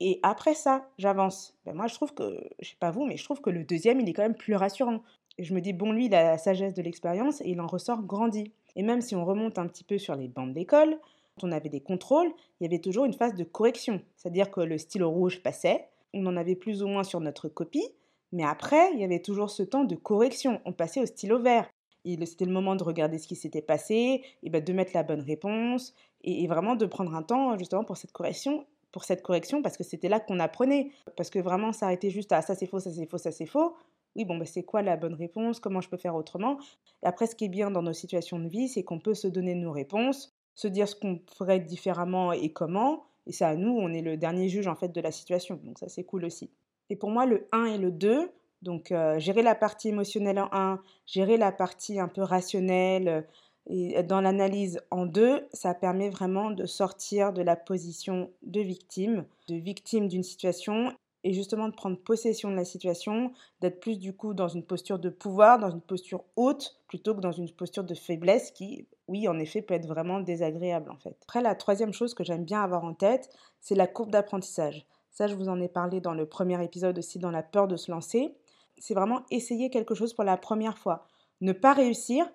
Et 0.00 0.20
après 0.22 0.54
ça, 0.54 0.88
j'avance. 0.98 1.56
Ben 1.64 1.74
moi, 1.74 1.86
je 1.86 1.94
trouve 1.94 2.14
que, 2.14 2.40
je 2.60 2.70
sais 2.70 2.76
pas 2.78 2.90
vous, 2.90 3.06
mais 3.06 3.16
je 3.16 3.24
trouve 3.24 3.40
que 3.40 3.50
le 3.50 3.64
deuxième, 3.64 4.00
il 4.00 4.08
est 4.08 4.12
quand 4.12 4.22
même 4.22 4.34
plus 4.34 4.54
rassurant. 4.54 5.02
Et 5.38 5.44
je 5.44 5.54
me 5.54 5.60
dis, 5.60 5.72
bon, 5.72 5.92
lui, 5.92 6.06
il 6.06 6.14
a 6.14 6.22
la 6.22 6.38
sagesse 6.38 6.74
de 6.74 6.82
l'expérience 6.82 7.40
et 7.40 7.50
il 7.50 7.60
en 7.60 7.66
ressort 7.66 8.02
grandi. 8.02 8.52
Et 8.76 8.82
même 8.82 9.00
si 9.00 9.14
on 9.16 9.24
remonte 9.24 9.58
un 9.58 9.66
petit 9.66 9.84
peu 9.84 9.98
sur 9.98 10.14
les 10.14 10.28
bandes 10.28 10.52
d'école, 10.52 10.98
quand 11.34 11.48
on 11.48 11.52
avait 11.52 11.68
des 11.68 11.80
contrôles, 11.80 12.32
il 12.60 12.64
y 12.64 12.66
avait 12.66 12.80
toujours 12.80 13.04
une 13.04 13.12
phase 13.12 13.34
de 13.34 13.44
correction. 13.44 14.00
C'est-à-dire 14.16 14.50
que 14.50 14.60
le 14.60 14.78
stylo 14.78 15.10
rouge 15.10 15.42
passait, 15.42 15.88
on 16.12 16.24
en 16.26 16.36
avait 16.36 16.54
plus 16.54 16.82
ou 16.82 16.86
moins 16.86 17.02
sur 17.02 17.20
notre 17.20 17.48
copie, 17.48 17.88
mais 18.32 18.44
après, 18.44 18.92
il 18.92 19.00
y 19.00 19.04
avait 19.04 19.20
toujours 19.20 19.50
ce 19.50 19.62
temps 19.62 19.84
de 19.84 19.96
correction. 19.96 20.60
On 20.64 20.72
passait 20.72 21.00
au 21.00 21.06
stylo 21.06 21.40
vert. 21.40 21.68
C'était 22.04 22.44
le 22.44 22.52
moment 22.52 22.76
de 22.76 22.84
regarder 22.84 23.18
ce 23.18 23.26
qui 23.26 23.34
s'était 23.34 23.62
passé, 23.62 24.22
et 24.42 24.50
ben 24.50 24.62
de 24.62 24.72
mettre 24.72 24.92
la 24.94 25.02
bonne 25.02 25.22
réponse, 25.22 25.94
et 26.22 26.46
vraiment 26.46 26.76
de 26.76 26.86
prendre 26.86 27.14
un 27.14 27.22
temps 27.22 27.56
justement 27.58 27.84
pour 27.84 27.96
cette 27.96 28.12
correction 28.12 28.66
pour 28.94 29.02
cette 29.02 29.22
correction 29.22 29.60
parce 29.60 29.76
que 29.76 29.82
c'était 29.82 30.08
là 30.08 30.20
qu'on 30.20 30.38
apprenait. 30.38 30.92
Parce 31.16 31.28
que 31.28 31.40
vraiment 31.40 31.72
s'arrêter 31.72 32.10
juste 32.10 32.30
à 32.30 32.42
ça 32.42 32.54
c'est 32.54 32.66
faux, 32.66 32.78
ça 32.78 32.92
c'est 32.92 33.06
faux, 33.06 33.18
ça 33.18 33.32
c'est 33.32 33.44
faux. 33.44 33.74
Oui, 34.16 34.24
bon, 34.24 34.36
bah, 34.36 34.46
c'est 34.46 34.62
quoi 34.62 34.82
la 34.82 34.96
bonne 34.96 35.14
réponse? 35.14 35.60
Comment 35.60 35.80
je 35.80 35.88
peux 35.88 35.96
faire 35.96 36.14
autrement? 36.14 36.58
Après, 37.02 37.26
ce 37.26 37.34
qui 37.34 37.46
est 37.46 37.48
bien 37.48 37.70
dans 37.70 37.82
nos 37.82 37.92
situations 37.92 38.38
de 38.38 38.48
vie, 38.48 38.68
c'est 38.68 38.82
qu'on 38.82 38.98
peut 38.98 39.14
se 39.14 39.28
donner 39.28 39.54
nos 39.54 39.72
réponses, 39.72 40.34
se 40.54 40.68
dire 40.68 40.88
ce 40.88 40.94
qu'on 40.94 41.20
ferait 41.36 41.60
différemment 41.60 42.32
et 42.32 42.52
comment. 42.52 43.04
Et 43.26 43.32
c'est 43.32 43.44
à 43.44 43.56
nous, 43.56 43.72
on 43.72 43.92
est 43.92 44.02
le 44.02 44.16
dernier 44.16 44.48
juge 44.48 44.66
en 44.68 44.74
fait 44.74 44.88
de 44.88 45.00
la 45.00 45.10
situation. 45.10 45.58
Donc 45.64 45.78
ça, 45.78 45.88
c'est 45.88 46.04
cool 46.04 46.24
aussi. 46.24 46.50
Et 46.90 46.96
pour 46.96 47.10
moi, 47.10 47.26
le 47.26 47.48
1 47.52 47.64
et 47.66 47.78
le 47.78 47.90
2, 47.90 48.30
donc 48.62 48.92
euh, 48.92 49.18
gérer 49.18 49.42
la 49.42 49.54
partie 49.54 49.88
émotionnelle 49.88 50.38
en 50.38 50.48
1, 50.52 50.80
gérer 51.06 51.36
la 51.36 51.52
partie 51.52 51.98
un 51.98 52.08
peu 52.08 52.22
rationnelle, 52.22 53.26
et 53.66 54.02
dans 54.02 54.20
l'analyse 54.20 54.80
en 54.90 55.06
deux, 55.06 55.46
ça 55.52 55.72
permet 55.72 56.10
vraiment 56.10 56.50
de 56.50 56.66
sortir 56.66 57.32
de 57.32 57.40
la 57.40 57.56
position 57.56 58.30
de 58.42 58.60
victime, 58.60 59.24
de 59.48 59.54
victime 59.54 60.06
d'une 60.06 60.22
situation, 60.22 60.92
et 61.24 61.32
justement 61.32 61.68
de 61.68 61.74
prendre 61.74 61.98
possession 61.98 62.50
de 62.50 62.54
la 62.54 62.64
situation, 62.64 63.32
d'être 63.60 63.80
plus 63.80 63.98
du 63.98 64.14
coup 64.14 64.34
dans 64.34 64.48
une 64.48 64.62
posture 64.62 64.98
de 64.98 65.08
pouvoir, 65.08 65.58
dans 65.58 65.70
une 65.70 65.80
posture 65.80 66.24
haute, 66.36 66.76
plutôt 66.86 67.14
que 67.14 67.20
dans 67.20 67.32
une 67.32 67.50
posture 67.50 67.82
de 67.82 67.94
faiblesse 67.94 68.50
qui, 68.50 68.86
oui, 69.08 69.26
en 69.26 69.38
effet, 69.38 69.62
peut 69.62 69.74
être 69.74 69.88
vraiment 69.88 70.20
désagréable 70.20 70.90
en 70.90 70.98
fait. 70.98 71.16
Après, 71.22 71.40
la 71.40 71.54
troisième 71.54 71.92
chose 71.92 72.14
que 72.14 72.22
j'aime 72.24 72.44
bien 72.44 72.62
avoir 72.62 72.84
en 72.84 72.94
tête, 72.94 73.30
c'est 73.60 73.74
la 73.74 73.86
courbe 73.86 74.10
d'apprentissage. 74.10 74.86
Ça, 75.10 75.26
je 75.26 75.34
vous 75.34 75.48
en 75.48 75.60
ai 75.60 75.68
parlé 75.68 76.00
dans 76.00 76.14
le 76.14 76.26
premier 76.26 76.62
épisode 76.62 76.98
aussi, 76.98 77.18
dans 77.18 77.30
la 77.30 77.42
peur 77.42 77.68
de 77.68 77.76
se 77.76 77.90
lancer. 77.90 78.34
C'est 78.78 78.94
vraiment 78.94 79.22
essayer 79.30 79.70
quelque 79.70 79.94
chose 79.94 80.12
pour 80.12 80.24
la 80.24 80.36
première 80.36 80.76
fois. 80.76 81.06
Ne 81.40 81.52
pas 81.52 81.72
réussir, 81.72 82.28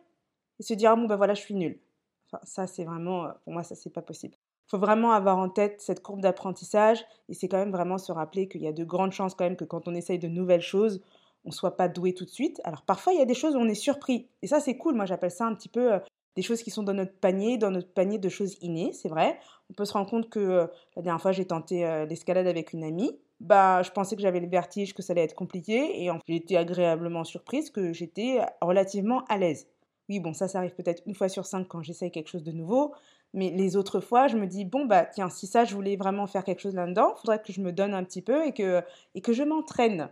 et 0.60 0.64
se 0.64 0.74
dire, 0.74 0.92
ah 0.92 0.96
bon, 0.96 1.06
ben 1.06 1.16
voilà, 1.16 1.34
je 1.34 1.42
suis 1.42 1.56
nulle. 1.56 1.80
Enfin, 2.28 2.42
ça, 2.44 2.68
c'est 2.68 2.84
vraiment, 2.84 3.26
euh, 3.26 3.32
pour 3.44 3.54
moi, 3.54 3.64
ça, 3.64 3.76
c'est 3.76 3.90
pas 3.90 4.02
possible. 4.02 4.36
Il 4.70 4.78
faut 4.78 4.78
vraiment 4.78 5.14
avoir 5.14 5.40
en 5.40 5.50
tête 5.50 5.82
cette 5.82 6.04
courbe 6.04 6.22
d'apprentissage 6.22 7.04
et 7.28 7.34
c'est 7.34 7.48
quand 7.48 7.58
même 7.58 7.72
vraiment 7.72 7.98
se 7.98 8.12
rappeler 8.12 8.48
qu'il 8.48 8.62
y 8.62 8.68
a 8.68 8.72
de 8.72 8.84
grandes 8.84 9.14
chances 9.14 9.34
quand 9.34 9.46
même 9.46 9.56
que 9.56 9.66
quand 9.66 9.88
on 9.88 9.96
essaye 9.96 10.20
de 10.20 10.28
nouvelles 10.28 10.62
choses, 10.62 11.02
on 11.44 11.50
soit 11.50 11.76
pas 11.76 11.88
doué 11.88 12.14
tout 12.14 12.24
de 12.24 12.30
suite. 12.30 12.62
Alors 12.64 12.84
parfois, 12.84 13.14
il 13.14 13.18
y 13.18 13.22
a 13.22 13.26
des 13.26 13.34
choses 13.34 13.56
où 13.56 13.60
on 13.60 13.68
est 13.68 13.74
surpris. 13.74 14.28
Et 14.44 14.48
ça, 14.48 14.60
c'est 14.60 14.78
cool. 14.78 14.94
Moi, 14.94 15.06
j'appelle 15.06 15.32
ça 15.32 15.46
un 15.46 15.56
petit 15.56 15.70
peu 15.70 15.94
euh, 15.94 16.00
des 16.36 16.44
choses 16.44 16.62
qui 16.62 16.70
sont 16.70 16.84
dans 16.84 16.94
notre 16.94 17.16
panier, 17.16 17.58
dans 17.58 17.72
notre 17.72 17.92
panier 17.92 18.20
de 18.20 18.30
choses 18.30 18.58
innées, 18.62 18.94
c'est 18.94 19.10
vrai. 19.10 19.40
On 19.72 19.74
peut 19.74 19.86
se 19.86 19.94
rendre 19.94 20.08
compte 20.08 20.30
que 20.30 20.40
euh, 20.40 20.68
la 20.96 21.02
dernière 21.02 21.22
fois, 21.22 21.32
j'ai 21.32 21.46
tenté 21.46 22.06
l'escalade 22.08 22.46
avec 22.46 22.72
une 22.74 22.84
amie. 22.84 23.18
Bah, 23.40 23.82
je 23.82 23.90
pensais 23.90 24.16
que 24.16 24.22
j'avais 24.22 24.40
le 24.40 24.50
vertige, 24.50 24.94
que 24.94 25.02
ça 25.02 25.14
allait 25.14 25.24
être 25.24 25.34
compliqué. 25.34 26.04
Et 26.04 26.12
en 26.12 26.16
fait, 26.16 26.24
j'ai 26.28 26.36
été 26.36 26.58
agréablement 26.58 27.24
surprise 27.24 27.72
que 27.72 27.92
j'étais 27.92 28.40
relativement 28.62 29.24
à 29.30 29.38
l'aise. 29.40 29.66
Oui, 30.10 30.20
bon, 30.20 30.34
ça, 30.34 30.48
ça 30.48 30.58
arrive 30.58 30.76
peut-être 30.76 31.04
une 31.06 31.16
fois 31.16 31.30
sur 31.30 31.46
cinq 31.46 31.68
quand 31.68 31.82
j'essaye 31.82 32.12
quelque 32.12 32.30
chose 32.30 32.44
de 32.44 32.52
nouveau. 32.52 32.94
Mais 33.34 33.52
les 33.52 33.76
autres 33.76 34.00
fois, 34.00 34.28
je 34.28 34.38
me 34.38 34.48
dis, 34.48 34.66
bon, 34.66 34.86
bah, 34.86 35.06
tiens, 35.06 35.30
si 35.30 35.46
ça, 35.46 35.66
je 35.66 35.76
voulais 35.76 35.96
vraiment 35.96 36.26
faire 36.28 36.44
quelque 36.44 36.62
chose 36.62 36.76
là-dedans, 36.76 37.14
il 37.16 37.22
faudrait 37.22 37.42
que 37.42 37.54
je 37.54 37.62
me 37.62 37.72
donne 37.72 37.94
un 37.94 38.04
petit 38.04 38.22
peu 38.22 38.46
et 38.46 38.54
que, 38.54 38.82
et 39.14 39.22
que 39.22 39.34
je 39.34 39.44
m'entraîne. 39.44 40.10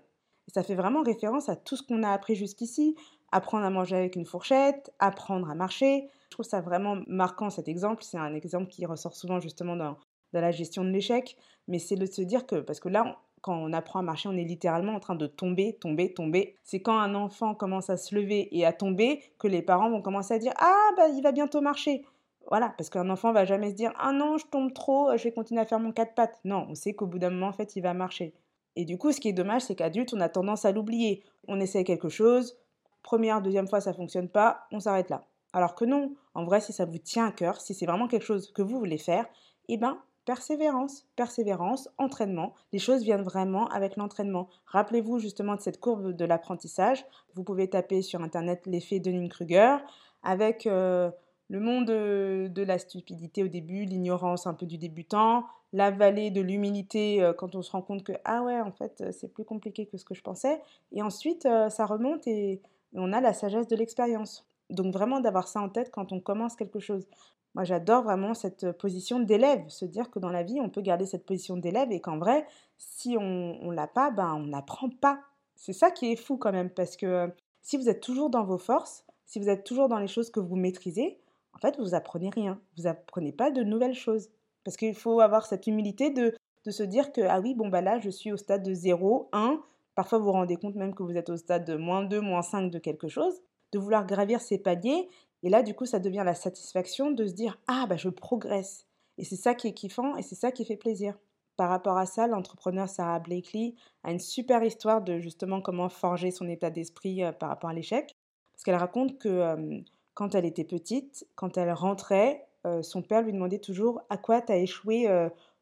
Et 0.48 0.52
ça 0.52 0.64
fait 0.64 0.76
vraiment 0.76 1.02
référence 1.02 1.50
à 1.50 1.56
tout 1.56 1.76
ce 1.76 1.84
qu'on 1.84 2.04
a 2.04 2.12
appris 2.12 2.36
jusqu'ici. 2.36 2.96
Apprendre 3.32 3.66
à 3.66 3.70
manger 3.70 3.96
avec 3.96 4.16
une 4.16 4.26
fourchette, 4.26 4.94
apprendre 5.00 5.50
à 5.50 5.56
marcher. 5.56 6.08
Je 6.26 6.30
trouve 6.30 6.46
ça 6.46 6.62
vraiment 6.62 6.98
marquant 7.08 7.50
cet 7.50 7.68
exemple. 7.68 8.04
C'est 8.04 8.18
un 8.18 8.34
exemple 8.34 8.68
qui 8.68 8.86
ressort 8.86 9.16
souvent 9.16 9.40
justement 9.40 9.76
dans, 9.76 9.98
dans 10.34 10.42
la 10.42 10.52
gestion 10.52 10.86
de 10.86 10.90
l'échec. 10.90 11.36
Mais 11.68 11.80
c'est 11.80 11.98
de 11.98 12.06
se 12.06 12.22
dire 12.22 12.46
que, 12.46 12.58
parce 12.58 12.80
que 12.80 12.88
là, 12.88 13.18
quand 13.42 13.56
on 13.56 13.74
apprend 13.74 14.00
à 14.00 14.02
marcher, 14.02 14.30
on 14.30 14.38
est 14.38 14.44
littéralement 14.44 14.94
en 14.94 15.00
train 15.00 15.16
de 15.16 15.28
tomber, 15.28 15.74
tomber, 15.74 16.14
tomber. 16.14 16.56
C'est 16.64 16.82
quand 16.82 16.98
un 16.98 17.16
enfant 17.16 17.54
commence 17.56 17.90
à 17.90 17.98
se 17.98 18.16
lever 18.16 18.56
et 18.58 18.66
à 18.66 18.74
tomber 18.74 19.22
que 19.40 19.48
les 19.48 19.62
parents 19.62 19.90
vont 19.90 20.02
commencer 20.02 20.34
à 20.34 20.40
dire 20.40 20.54
Ah, 20.58 20.90
bah, 20.96 21.10
il 21.10 21.22
va 21.22 21.32
bientôt 21.32 21.62
marcher. 21.62 22.06
Voilà, 22.50 22.74
parce 22.78 22.90
qu'un 22.90 23.10
enfant 23.10 23.34
va 23.34 23.46
jamais 23.46 23.72
se 23.72 23.76
dire 23.76 23.92
Ah 23.98 24.12
non, 24.12 24.38
je 24.38 24.46
tombe 24.48 24.74
trop, 24.74 25.16
je 25.18 25.24
vais 25.24 25.32
continuer 25.32 25.62
à 25.62 25.66
faire 25.66 25.80
mon 25.80 25.92
quatre 25.92 26.16
pattes. 26.16 26.40
Non, 26.46 26.66
on 26.70 26.76
sait 26.76 26.94
qu'au 26.94 27.06
bout 27.06 27.20
d'un 27.20 27.30
moment, 27.30 27.48
en 27.48 27.54
fait, 27.54 27.76
il 27.76 27.82
va 27.82 27.94
marcher. 27.94 28.34
Et 28.76 28.86
du 28.86 28.98
coup, 28.98 29.12
ce 29.12 29.20
qui 29.20 29.30
est 29.30 29.34
dommage, 29.34 29.64
c'est 29.64 29.76
qu'adulte, 29.76 30.14
on 30.14 30.22
a 30.22 30.30
tendance 30.30 30.64
à 30.64 30.72
l'oublier. 30.72 31.24
On 31.48 31.60
essaie 31.60 31.84
quelque 31.84 32.10
chose, 32.10 32.58
première, 33.04 33.42
deuxième 33.42 33.68
fois, 33.68 33.82
ça 33.82 33.94
fonctionne 33.94 34.30
pas, 34.30 34.68
on 34.72 34.80
s'arrête 34.80 35.10
là. 35.10 35.26
Alors 35.54 35.76
que 35.76 35.86
non, 35.86 36.14
en 36.36 36.44
vrai, 36.44 36.62
si 36.62 36.74
ça 36.74 36.86
vous 36.86 36.98
tient 36.98 37.28
à 37.28 37.32
cœur, 37.32 37.60
si 37.62 37.74
c'est 37.74 37.86
vraiment 37.86 38.08
quelque 38.08 38.26
chose 38.26 38.52
que 38.52 38.62
vous 38.62 38.78
voulez 38.78 38.98
faire, 38.98 39.26
eh 39.70 39.78
ben, 39.78 39.98
persévérance, 40.26 41.08
persévérance, 41.16 41.90
entraînement. 41.98 42.54
Les 42.74 42.80
choses 42.80 43.04
viennent 43.04 43.24
vraiment 43.24 43.68
avec 43.70 43.96
l'entraînement. 43.96 44.50
Rappelez-vous 44.66 45.20
justement 45.20 45.56
de 45.56 45.62
cette 45.62 45.80
courbe 45.80 46.12
de 46.12 46.26
l'apprentissage. 46.26 47.06
Vous 47.34 47.44
pouvez 47.44 47.70
taper 47.70 48.02
sur 48.02 48.22
Internet 48.22 48.66
l'effet 48.66 49.00
Dunning-Kruger 49.00 49.78
avec 50.24 50.68
euh, 50.68 51.10
le 51.50 51.60
monde 51.60 51.86
de, 51.86 52.64
la 52.64 52.78
stupidité 52.78 53.44
au 53.44 53.48
début, 53.48 53.86
l'ignorance 53.86 54.48
un 54.48 54.54
peu 54.54 54.66
du 54.66 54.78
débutant, 54.78 55.46
la 55.74 55.92
vallée 55.92 56.30
de 56.30 56.42
l'humilité 56.42 57.22
euh, 57.22 57.34
quand 57.34 57.56
on 57.56 57.62
se 57.62 57.72
rend 57.72 57.82
compte 57.82 58.04
que 58.04 58.14
ah 58.26 58.42
ouais 58.42 58.60
en 58.60 58.72
fait 58.72 59.04
c'est 59.12 59.34
plus 59.34 59.44
compliqué 59.44 59.86
que 59.86 59.98
ce 59.98 60.06
que 60.06 60.14
je 60.14 60.22
pensais 60.22 60.62
et 60.94 61.02
ensuite 61.02 61.46
euh, 61.46 61.70
ça 61.70 61.86
remonte 61.86 62.26
et 62.28 62.62
on 62.94 63.12
a 63.12 63.20
la 63.22 63.34
sagesse 63.34 63.68
de 63.68 63.76
l'expérience. 63.76 64.46
Donc 64.70 64.94
vraiment 64.94 65.20
d'avoir 65.20 65.48
ça 65.48 65.62
en 65.62 65.70
tête 65.70 65.92
quand 65.92 66.12
on 66.12 66.20
commence 66.20 66.56
quelque 66.56 66.80
chose. 66.80 67.08
Moi 67.54 67.64
j'adore 67.64 68.04
vraiment 68.04 68.34
cette 68.34 68.72
position 68.74 69.20
d'élève, 69.20 69.68
se 69.70 69.86
dire 69.86 70.10
que 70.10 70.20
dans 70.20 70.30
la 70.30 70.44
vie 70.44 70.60
on 70.62 70.70
peut 70.70 70.82
garder 70.82 71.06
cette 71.06 71.26
position 71.26 71.58
d'élève 71.58 71.92
et 71.92 72.02
qu'en 72.02 72.18
vrai 72.18 72.46
si 72.78 73.18
on 73.18 73.72
ne 73.72 73.74
l'a 73.74 73.88
pas, 73.88 74.12
ben 74.12 74.34
on 74.36 74.48
n'apprend 74.48 74.90
pas. 74.90 75.20
C'est 75.56 75.74
ça 75.74 75.92
qui 75.92 76.12
est 76.12 76.18
fou 76.18 76.38
quand 76.38 76.52
même 76.52 76.70
parce 76.70 76.96
que 76.96 77.30
si 77.62 77.78
vous 77.78 77.90
êtes 77.90 78.02
toujours 78.02 78.30
dans 78.30 78.44
vos 78.44 78.58
forces, 78.58 79.06
si 79.26 79.40
vous 79.40 79.50
êtes 79.50 79.66
toujours 79.66 79.90
dans 79.90 80.00
les 80.00 80.08
choses 80.08 80.30
que 80.30 80.40
vous 80.40 80.56
maîtrisez, 80.56 81.20
en 81.58 81.60
fait 81.60 81.78
vous 81.80 81.96
apprenez 81.96 82.30
rien, 82.30 82.62
vous 82.78 82.88
apprenez 82.88 83.34
pas 83.34 83.52
de 83.52 83.64
nouvelles 83.64 83.96
choses. 83.96 84.30
Parce 84.64 84.78
qu'il 84.78 84.96
faut 84.96 85.20
avoir 85.22 85.46
cette 85.46 85.68
humilité 85.68 86.12
de, 86.12 86.34
de 86.66 86.72
se 86.72 86.84
dire 86.84 87.12
que 87.12 87.22
ah 87.22 87.40
oui 87.40 87.54
bon 87.54 87.68
bah 87.68 87.82
là 87.82 88.00
je 88.00 88.10
suis 88.10 88.32
au 88.32 88.38
stade 88.38 88.64
de 88.64 88.74
0, 88.74 89.30
1, 89.34 89.62
Parfois, 89.98 90.20
vous 90.20 90.26
vous 90.26 90.32
rendez 90.32 90.58
compte 90.58 90.76
même 90.76 90.94
que 90.94 91.02
vous 91.02 91.18
êtes 91.18 91.32
au 91.32 91.38
stade 91.38 91.66
de 91.66 91.76
moins 91.76 92.04
2, 92.04 92.22
moins 92.22 92.44
5 92.44 92.70
de 92.70 92.78
quelque 92.78 93.08
chose, 93.08 93.42
de 93.72 93.80
vouloir 93.80 94.06
gravir 94.06 94.42
ces 94.42 94.60
paliers. 94.60 95.10
Et 95.42 95.50
là, 95.50 95.64
du 95.64 95.74
coup, 95.74 95.88
ça 95.88 95.98
devient 95.98 96.22
la 96.24 96.36
satisfaction 96.36 97.10
de 97.10 97.26
se 97.26 97.34
dire 97.34 97.60
Ah, 97.66 97.88
bah, 97.90 97.98
je 97.98 98.10
progresse. 98.10 98.86
Et 99.18 99.24
c'est 99.24 99.36
ça 99.36 99.56
qui 99.56 99.70
est 99.70 99.74
kiffant 99.74 100.16
et 100.16 100.22
c'est 100.22 100.36
ça 100.36 100.52
qui 100.52 100.66
fait 100.66 100.78
plaisir. 100.78 101.18
Par 101.56 101.70
rapport 101.70 101.98
à 101.98 102.06
ça, 102.06 102.28
l'entrepreneur 102.28 102.88
Sarah 102.88 103.18
Blakely 103.18 103.74
a 104.04 104.12
une 104.12 104.20
super 104.20 104.64
histoire 104.64 105.02
de 105.02 105.18
justement 105.18 105.62
comment 105.62 105.90
forger 105.90 106.30
son 106.30 106.48
état 106.48 106.70
d'esprit 106.70 107.24
euh, 107.24 107.32
par 107.32 107.50
rapport 107.50 107.72
à 107.72 107.74
l'échec. 107.74 108.16
Parce 108.54 108.64
qu'elle 108.64 108.76
raconte 108.76 109.18
que 109.18 109.30
euh, 109.30 109.80
quand 110.18 110.34
elle 110.34 110.46
était 110.46 110.64
petite, 110.64 111.28
quand 111.36 111.60
elle 111.60 111.72
rentrait, 111.72 112.48
euh, 112.66 112.82
son 112.82 113.04
père 113.04 113.22
lui 113.22 113.34
demandait 113.34 113.60
toujours 113.60 114.02
À 114.10 114.18
quoi 114.18 114.42
t'as 114.42 114.58
échoué 114.58 115.08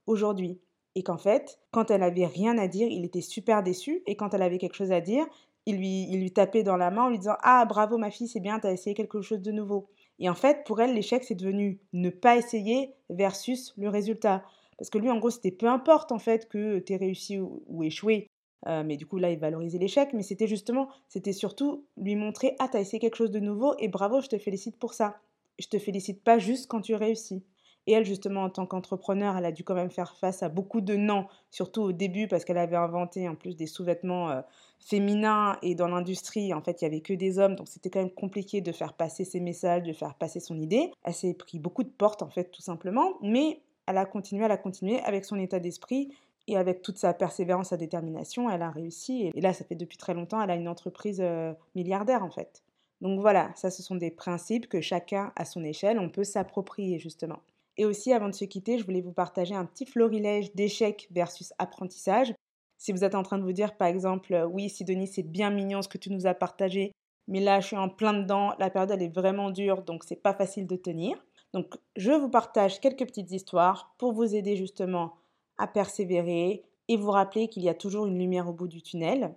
aujourd'hui? 0.07 0.61
Et 0.95 1.03
qu'en 1.03 1.17
fait, 1.17 1.59
quand 1.71 1.91
elle 1.91 2.03
avait 2.03 2.25
rien 2.25 2.57
à 2.57 2.69
dire, 2.69 2.87
il 2.89 3.03
était 3.03 3.19
super 3.19 3.63
déçu, 3.63 4.01
et 4.07 4.15
quand 4.15 4.33
elle 4.33 4.41
avait 4.41 4.57
quelque 4.57 4.75
chose 4.75 4.93
à 4.93 5.01
dire, 5.01 5.25
il 5.65 5.75
lui, 5.75 6.07
il 6.09 6.21
lui 6.21 6.31
tapait 6.31 6.63
dans 6.63 6.77
la 6.77 6.89
main 6.89 7.03
en 7.03 7.09
lui 7.09 7.19
disant 7.19 7.35
Ah, 7.43 7.65
bravo 7.65 7.97
ma 7.97 8.11
fille, 8.11 8.29
c'est 8.29 8.39
bien, 8.39 8.59
t'as 8.59 8.71
essayé 8.71 8.93
quelque 8.93 9.21
chose 9.21 9.41
de 9.41 9.51
nouveau. 9.51 9.89
Et 10.19 10.29
en 10.29 10.35
fait, 10.35 10.63
pour 10.65 10.79
elle, 10.79 10.93
l'échec, 10.93 11.25
c'est 11.25 11.35
devenu 11.35 11.81
ne 11.91 12.09
pas 12.09 12.37
essayer 12.37 12.93
versus 13.09 13.73
le 13.75 13.89
résultat. 13.89 14.45
Parce 14.77 14.89
que 14.89 14.97
lui, 14.97 15.09
en 15.09 15.19
gros, 15.19 15.31
c'était 15.31 15.51
peu 15.51 15.67
importe 15.67 16.13
en 16.13 16.19
fait 16.19 16.47
que 16.47 16.79
tu 16.79 16.93
aies 16.93 16.97
réussi 16.97 17.39
ou, 17.39 17.83
échoué. 17.83 18.29
Euh, 18.67 18.83
mais 18.83 18.97
du 18.97 19.05
coup, 19.05 19.17
là, 19.17 19.31
il 19.31 19.39
valorisait 19.39 19.77
l'échec. 19.77 20.13
Mais 20.13 20.23
c'était 20.23 20.47
justement, 20.47 20.89
c'était 21.07 21.33
surtout 21.33 21.85
lui 21.97 22.15
montrer 22.15 22.55
Ah, 22.59 22.67
t'as 22.71 22.79
essayé 22.79 22.99
quelque 22.99 23.15
chose 23.15 23.31
de 23.31 23.39
nouveau 23.39 23.75
et 23.79 23.87
bravo, 23.87 24.21
je 24.21 24.27
te 24.27 24.37
félicite 24.37 24.77
pour 24.77 24.93
ça. 24.93 25.17
Je 25.59 25.67
te 25.67 25.79
félicite 25.79 26.23
pas 26.23 26.37
juste 26.37 26.67
quand 26.67 26.81
tu 26.81 26.95
réussis. 26.95 27.43
Et 27.87 27.93
elle, 27.93 28.05
justement, 28.05 28.43
en 28.43 28.49
tant 28.49 28.65
qu'entrepreneur, 28.65 29.37
elle 29.37 29.45
a 29.45 29.51
dû 29.51 29.63
quand 29.63 29.75
même 29.75 29.91
faire 29.91 30.15
face 30.17 30.41
à 30.41 30.49
beaucoup 30.49 30.81
de 30.81 30.95
non, 30.95 31.27
surtout 31.51 31.83
au 31.83 31.91
début, 31.91 32.27
parce 32.27 32.43
qu'elle 32.43 32.57
avait 32.57 32.75
inventé 32.75 33.29
en 33.29 33.35
plus 33.35 33.55
des 33.55 33.67
sous-vêtements 33.67 34.31
euh, 34.31 34.41
féminins 34.79 35.57
et 35.61 35.75
dans 35.75 35.87
l'industrie, 35.87 36.53
en 36.53 36.61
fait, 36.61 36.81
il 36.81 36.85
n'y 36.85 36.87
avait 36.95 37.01
que 37.01 37.13
des 37.13 37.37
hommes, 37.37 37.55
donc 37.55 37.67
c'était 37.67 37.89
quand 37.89 37.99
même 37.99 38.11
compliqué 38.11 38.61
de 38.61 38.71
faire 38.71 38.93
passer 38.93 39.23
ses 39.23 39.39
messages, 39.39 39.83
de 39.83 39.93
faire 39.93 40.15
passer 40.15 40.39
son 40.39 40.59
idée. 40.59 40.91
Elle 41.03 41.13
s'est 41.13 41.33
pris 41.35 41.59
beaucoup 41.59 41.83
de 41.83 41.89
portes, 41.89 42.23
en 42.23 42.29
fait, 42.29 42.51
tout 42.51 42.63
simplement, 42.63 43.13
mais 43.21 43.61
elle 43.87 43.97
a 43.97 44.05
continué, 44.05 44.45
elle 44.45 44.51
a 44.51 44.57
continué 44.57 44.99
avec 45.01 45.25
son 45.25 45.37
état 45.37 45.59
d'esprit 45.59 46.09
et 46.47 46.57
avec 46.57 46.81
toute 46.81 46.97
sa 46.97 47.13
persévérance, 47.13 47.69
sa 47.69 47.77
détermination, 47.77 48.49
elle 48.49 48.61
a 48.61 48.69
réussi. 48.69 49.31
Et 49.33 49.41
là, 49.41 49.53
ça 49.53 49.65
fait 49.65 49.75
depuis 49.75 49.97
très 49.97 50.13
longtemps, 50.13 50.41
elle 50.41 50.51
a 50.51 50.55
une 50.55 50.67
entreprise 50.67 51.19
euh, 51.21 51.53
milliardaire, 51.75 52.23
en 52.23 52.29
fait. 52.29 52.63
Donc 53.01 53.19
voilà, 53.19 53.51
ça, 53.55 53.71
ce 53.71 53.83
sont 53.83 53.95
des 53.95 54.11
principes 54.11 54.67
que 54.67 54.81
chacun, 54.81 55.33
à 55.35 55.45
son 55.45 55.63
échelle, 55.63 55.99
on 55.99 56.09
peut 56.09 56.23
s'approprier, 56.23 56.99
justement. 56.99 57.39
Et 57.77 57.85
aussi, 57.85 58.13
avant 58.13 58.29
de 58.29 58.35
se 58.35 58.45
quitter, 58.45 58.77
je 58.77 58.85
voulais 58.85 59.01
vous 59.01 59.11
partager 59.11 59.53
un 59.53 59.65
petit 59.65 59.85
florilège 59.85 60.53
d'échecs 60.55 61.07
versus 61.11 61.53
apprentissage. 61.57 62.33
Si 62.77 62.91
vous 62.91 63.03
êtes 63.03 63.15
en 63.15 63.23
train 63.23 63.37
de 63.37 63.43
vous 63.43 63.51
dire, 63.51 63.75
par 63.75 63.87
exemple, 63.87 64.33
euh, 64.33 64.45
oui, 64.45 64.69
Sidonie, 64.69 65.07
c'est 65.07 65.23
bien 65.23 65.49
mignon 65.49 65.81
ce 65.81 65.89
que 65.89 65.97
tu 65.97 66.11
nous 66.11 66.27
as 66.27 66.33
partagé, 66.33 66.91
mais 67.27 67.39
là, 67.39 67.59
je 67.59 67.67
suis 67.67 67.77
en 67.77 67.89
plein 67.89 68.13
dedans, 68.13 68.53
la 68.59 68.69
période, 68.69 68.91
elle 68.91 69.01
est 69.01 69.13
vraiment 69.13 69.49
dure, 69.49 69.81
donc 69.81 70.03
c'est 70.03 70.15
pas 70.15 70.33
facile 70.33 70.67
de 70.67 70.75
tenir. 70.75 71.25
Donc, 71.53 71.75
je 71.95 72.11
vous 72.11 72.29
partage 72.29 72.79
quelques 72.81 73.05
petites 73.05 73.31
histoires 73.31 73.95
pour 73.97 74.13
vous 74.13 74.35
aider 74.35 74.55
justement 74.55 75.15
à 75.57 75.67
persévérer 75.67 76.63
et 76.87 76.97
vous 76.97 77.11
rappeler 77.11 77.47
qu'il 77.47 77.63
y 77.63 77.69
a 77.69 77.73
toujours 77.73 78.05
une 78.05 78.19
lumière 78.19 78.47
au 78.47 78.53
bout 78.53 78.67
du 78.67 78.81
tunnel. 78.81 79.35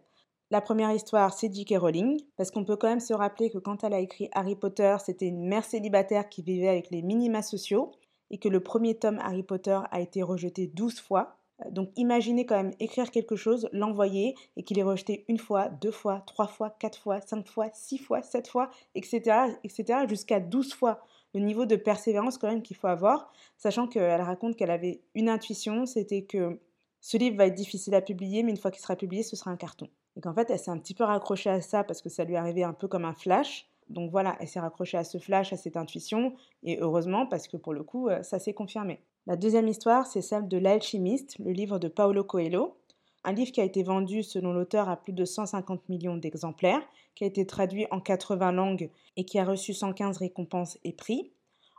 La 0.51 0.61
première 0.63 0.93
histoire, 0.93 1.35
c'est 1.35 1.53
J.K. 1.53 1.75
Rowling, 1.79 2.21
parce 2.37 2.51
qu'on 2.51 2.65
peut 2.65 2.77
quand 2.77 2.89
même 2.89 3.01
se 3.01 3.13
rappeler 3.13 3.51
que 3.51 3.59
quand 3.59 3.85
elle 3.85 3.93
a 3.93 4.01
écrit 4.01 4.31
Harry 4.33 4.57
Potter, 4.57 4.97
c'était 5.05 5.27
une 5.27 5.47
mère 5.47 5.65
célibataire 5.65 6.29
qui 6.31 6.41
vivait 6.41 6.69
avec 6.69 6.91
les 6.91 7.03
minima 7.03 7.43
sociaux 7.43 7.93
et 8.31 8.39
que 8.39 8.49
le 8.49 8.61
premier 8.61 8.95
tome 8.95 9.19
Harry 9.19 9.43
Potter 9.43 9.79
a 9.91 10.01
été 10.01 10.23
rejeté 10.23 10.67
12 10.67 11.01
fois. 11.01 11.37
Euh, 11.65 11.71
donc 11.71 11.91
imaginez 11.97 12.47
quand 12.47 12.57
même 12.57 12.75
écrire 12.81 13.11
quelque 13.11 13.37
chose, 13.37 13.69
l'envoyer 13.73 14.35
et 14.57 14.63
qu'il 14.63 14.79
est 14.79 14.83
rejeté 14.83 15.27
une 15.29 15.39
fois, 15.39 15.69
deux 15.69 15.91
fois, 15.91 16.23
trois 16.27 16.47
fois, 16.47 16.71
quatre 16.71 16.99
fois, 16.99 17.21
cinq 17.21 17.47
fois, 17.47 17.69
six 17.75 17.99
fois, 17.99 18.23
sept 18.23 18.49
fois, 18.49 18.71
etc., 18.95 19.21
etc., 19.65 20.07
jusqu'à 20.09 20.41
12 20.41 20.73
fois. 20.73 21.01
Le 21.35 21.41
niveau 21.41 21.67
de 21.67 21.77
persévérance 21.77 22.39
quand 22.39 22.49
même 22.49 22.63
qu'il 22.63 22.77
faut 22.77 22.87
avoir, 22.87 23.33
sachant 23.57 23.87
qu'elle 23.87 24.21
raconte 24.23 24.57
qu'elle 24.57 24.71
avait 24.71 25.03
une 25.15 25.29
intuition, 25.29 25.87
c'était 25.87 26.23
que 26.23 26.59
ce 27.01 27.17
livre 27.17 27.37
va 27.37 27.47
être 27.47 27.55
difficile 27.55 27.95
à 27.95 28.01
publier, 28.01 28.43
mais 28.43 28.51
une 28.51 28.57
fois 28.57 28.71
qu'il 28.71 28.83
sera 28.83 28.97
publié, 28.97 29.23
ce 29.23 29.37
sera 29.37 29.51
un 29.51 29.57
carton. 29.57 29.89
Et 30.17 30.21
qu'en 30.21 30.35
fait, 30.35 30.51
elle 30.51 30.59
s'est 30.59 30.71
un 30.71 30.79
petit 30.79 30.95
peu 30.95 31.05
raccrochée 31.05 31.51
à 31.51 31.61
ça 31.61 31.85
parce 31.85 32.03
que 32.03 32.09
ça 32.09 32.25
lui 32.25 32.37
arrivait 32.37 32.65
un 32.65 32.73
peu 32.73 32.89
comme 32.89 33.05
un 33.05 33.15
flash. 33.15 33.69
Donc 33.89 34.11
voilà, 34.11 34.37
elle 34.41 34.49
s'est 34.49 34.61
raccrochée 34.61 34.99
à 34.99 35.05
ce 35.05 35.19
flash, 35.19 35.53
à 35.53 35.57
cette 35.57 35.77
intuition, 35.77 36.35
et 36.63 36.79
heureusement 36.81 37.27
parce 37.27 37.49
que 37.49 37.57
pour 37.57 37.73
le 37.73 37.83
coup, 37.83 38.09
euh, 38.09 38.23
ça 38.23 38.39
s'est 38.39 38.53
confirmé. 38.53 39.01
La 39.27 39.37
deuxième 39.37 39.69
histoire, 39.69 40.07
c'est 40.07 40.21
celle 40.21 40.49
de 40.49 40.59
L'Alchimiste, 40.59 41.39
le 41.39 41.53
livre 41.53 41.79
de 41.79 41.89
Paolo 41.89 42.25
Coelho, 42.25 42.77
un 43.25 43.33
livre 43.33 43.53
qui 43.53 43.61
a 43.61 43.65
été 43.65 43.83
vendu 43.83 44.23
selon 44.23 44.53
l'auteur 44.53 44.89
à 44.89 44.97
plus 44.97 45.13
de 45.13 45.25
150 45.25 45.89
millions 45.89 46.17
d'exemplaires, 46.17 46.83
qui 47.15 47.25
a 47.25 47.27
été 47.27 47.47
traduit 47.47 47.87
en 47.91 48.01
80 48.01 48.53
langues 48.53 48.91
et 49.17 49.25
qui 49.25 49.39
a 49.39 49.45
reçu 49.45 49.75
115 49.75 50.19
récompenses 50.19 50.79
et 50.85 50.93
prix. 50.93 51.33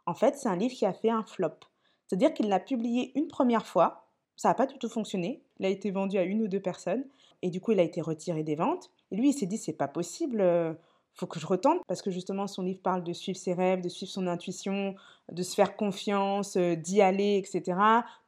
En 0.05 0.13
fait, 0.13 0.35
c'est 0.35 0.49
un 0.49 0.55
livre 0.55 0.75
qui 0.75 0.85
a 0.85 0.93
fait 0.93 1.09
un 1.09 1.23
flop. 1.23 1.59
C'est-à-dire 2.07 2.33
qu'il 2.33 2.49
l'a 2.49 2.59
publié 2.59 3.11
une 3.15 3.27
première 3.27 3.65
fois, 3.65 4.07
ça 4.35 4.49
n'a 4.49 4.55
pas 4.55 4.65
du 4.65 4.77
tout 4.77 4.89
fonctionné, 4.89 5.43
il 5.59 5.65
a 5.65 5.69
été 5.69 5.91
vendu 5.91 6.17
à 6.17 6.23
une 6.23 6.41
ou 6.41 6.47
deux 6.47 6.61
personnes, 6.61 7.05
et 7.41 7.49
du 7.49 7.61
coup 7.61 7.71
il 7.71 7.79
a 7.79 7.83
été 7.83 8.01
retiré 8.01 8.43
des 8.43 8.55
ventes. 8.55 8.91
Lui, 9.11 9.29
il 9.29 9.33
s'est 9.33 9.45
dit, 9.45 9.57
c'est 9.57 9.73
pas 9.73 9.87
possible, 9.87 10.41
euh, 10.41 10.73
faut 11.19 11.27
que 11.27 11.39
je 11.39 11.45
retente 11.45 11.81
parce 11.87 12.01
que 12.01 12.11
justement 12.11 12.47
son 12.47 12.63
livre 12.63 12.79
parle 12.81 13.03
de 13.03 13.13
suivre 13.13 13.37
ses 13.37 13.53
rêves, 13.53 13.81
de 13.81 13.89
suivre 13.89 14.11
son 14.11 14.27
intuition, 14.27 14.95
de 15.31 15.43
se 15.43 15.53
faire 15.53 15.75
confiance, 15.75 16.55
euh, 16.55 16.75
d'y 16.75 17.01
aller, 17.01 17.37
etc. 17.37 17.77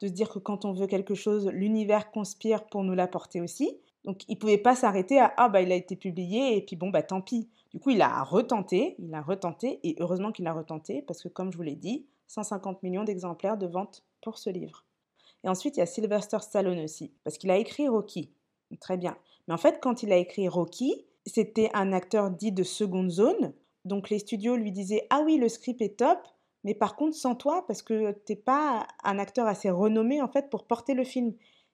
De 0.01 0.07
se 0.07 0.12
dire 0.12 0.29
que 0.29 0.39
quand 0.39 0.65
on 0.65 0.74
veut 0.74 0.88
quelque 0.88 1.15
chose, 1.15 1.48
l'univers 1.48 2.12
conspire 2.12 2.65
pour 2.65 2.83
nous 2.83 2.93
l'apporter 2.93 3.41
aussi. 3.41 3.77
Donc 4.03 4.24
il 4.27 4.38
pouvait 4.38 4.57
pas 4.57 4.75
s'arrêter 4.75 5.19
à 5.19 5.33
ah 5.38 5.48
bah 5.48 5.62
il 5.62 5.71
a 5.71 5.75
été 5.75 5.95
publié 5.95 6.57
et 6.57 6.62
puis 6.62 6.75
bon 6.75 6.89
bah 6.89 7.03
tant 7.03 7.21
pis. 7.21 7.50
Du 7.71 7.79
coup 7.79 7.91
il 7.91 8.01
a 8.01 8.24
retenté, 8.24 8.95
il 9.00 9.13
a 9.13 9.21
retenté 9.21 9.79
et 9.83 9.95
heureusement 10.00 10.31
qu'il 10.31 10.48
a 10.48 10.53
retenté 10.53 11.01
parce 11.03 11.21
que 11.21 11.29
comme 11.29 11.51
je 11.51 11.57
vous 11.57 11.63
l'ai 11.63 11.75
dit, 11.75 12.05
150 12.27 12.83
millions 12.83 13.03
d'exemplaires 13.03 13.57
de 13.57 13.67
vente 13.67 14.03
pour 14.21 14.38
ce 14.38 14.50
livre. 14.50 14.86
Et 15.43 15.50
ensuite 15.50 15.77
il 15.77 15.79
y 15.79 15.83
a 15.83 15.86
Sylvester 15.86 16.39
Stallone 16.39 16.79
aussi 16.79 17.13
parce 17.24 17.38
qu'il 17.38 17.51
a 17.51 17.57
écrit 17.57 17.88
Rocky. 17.88 18.31
Très 18.79 18.98
bien. 18.98 19.15
Mais 19.48 19.53
en 19.53 19.57
fait 19.57 19.79
quand 19.81 20.03
il 20.03 20.12
a 20.12 20.17
écrit 20.17 20.48
Rocky, 20.48 21.05
c'était 21.25 21.70
un 21.74 21.94
acteur 21.94 22.32
dit 22.32 22.51
de 22.51 22.63
seconde 22.63 23.10
zone. 23.10 23.54
Donc 23.86 24.10
les 24.10 24.20
studios 24.20 24.56
lui 24.56 24.72
disaient 24.72 25.08
Ah 25.10 25.22
oui, 25.25 25.38
le 25.38 25.50
script 25.50 25.82
est 25.82 25.98
top, 25.98 26.20
mais 26.63 26.75
par 26.75 26.96
contre 26.96 27.16
sans 27.16 27.36
toi, 27.36 27.66
parce 27.68 27.82
que 27.82 28.12
t'es 28.12 28.36
pas 28.36 28.88
un 29.04 29.20
acteur 29.20 29.48
assez 29.48 29.70
renommé 29.70 30.22
en 30.22 30.28
fait 30.28 30.50
pour 30.50 30.66
porter 30.66 30.94
le 30.94 31.04
film. 31.04 31.34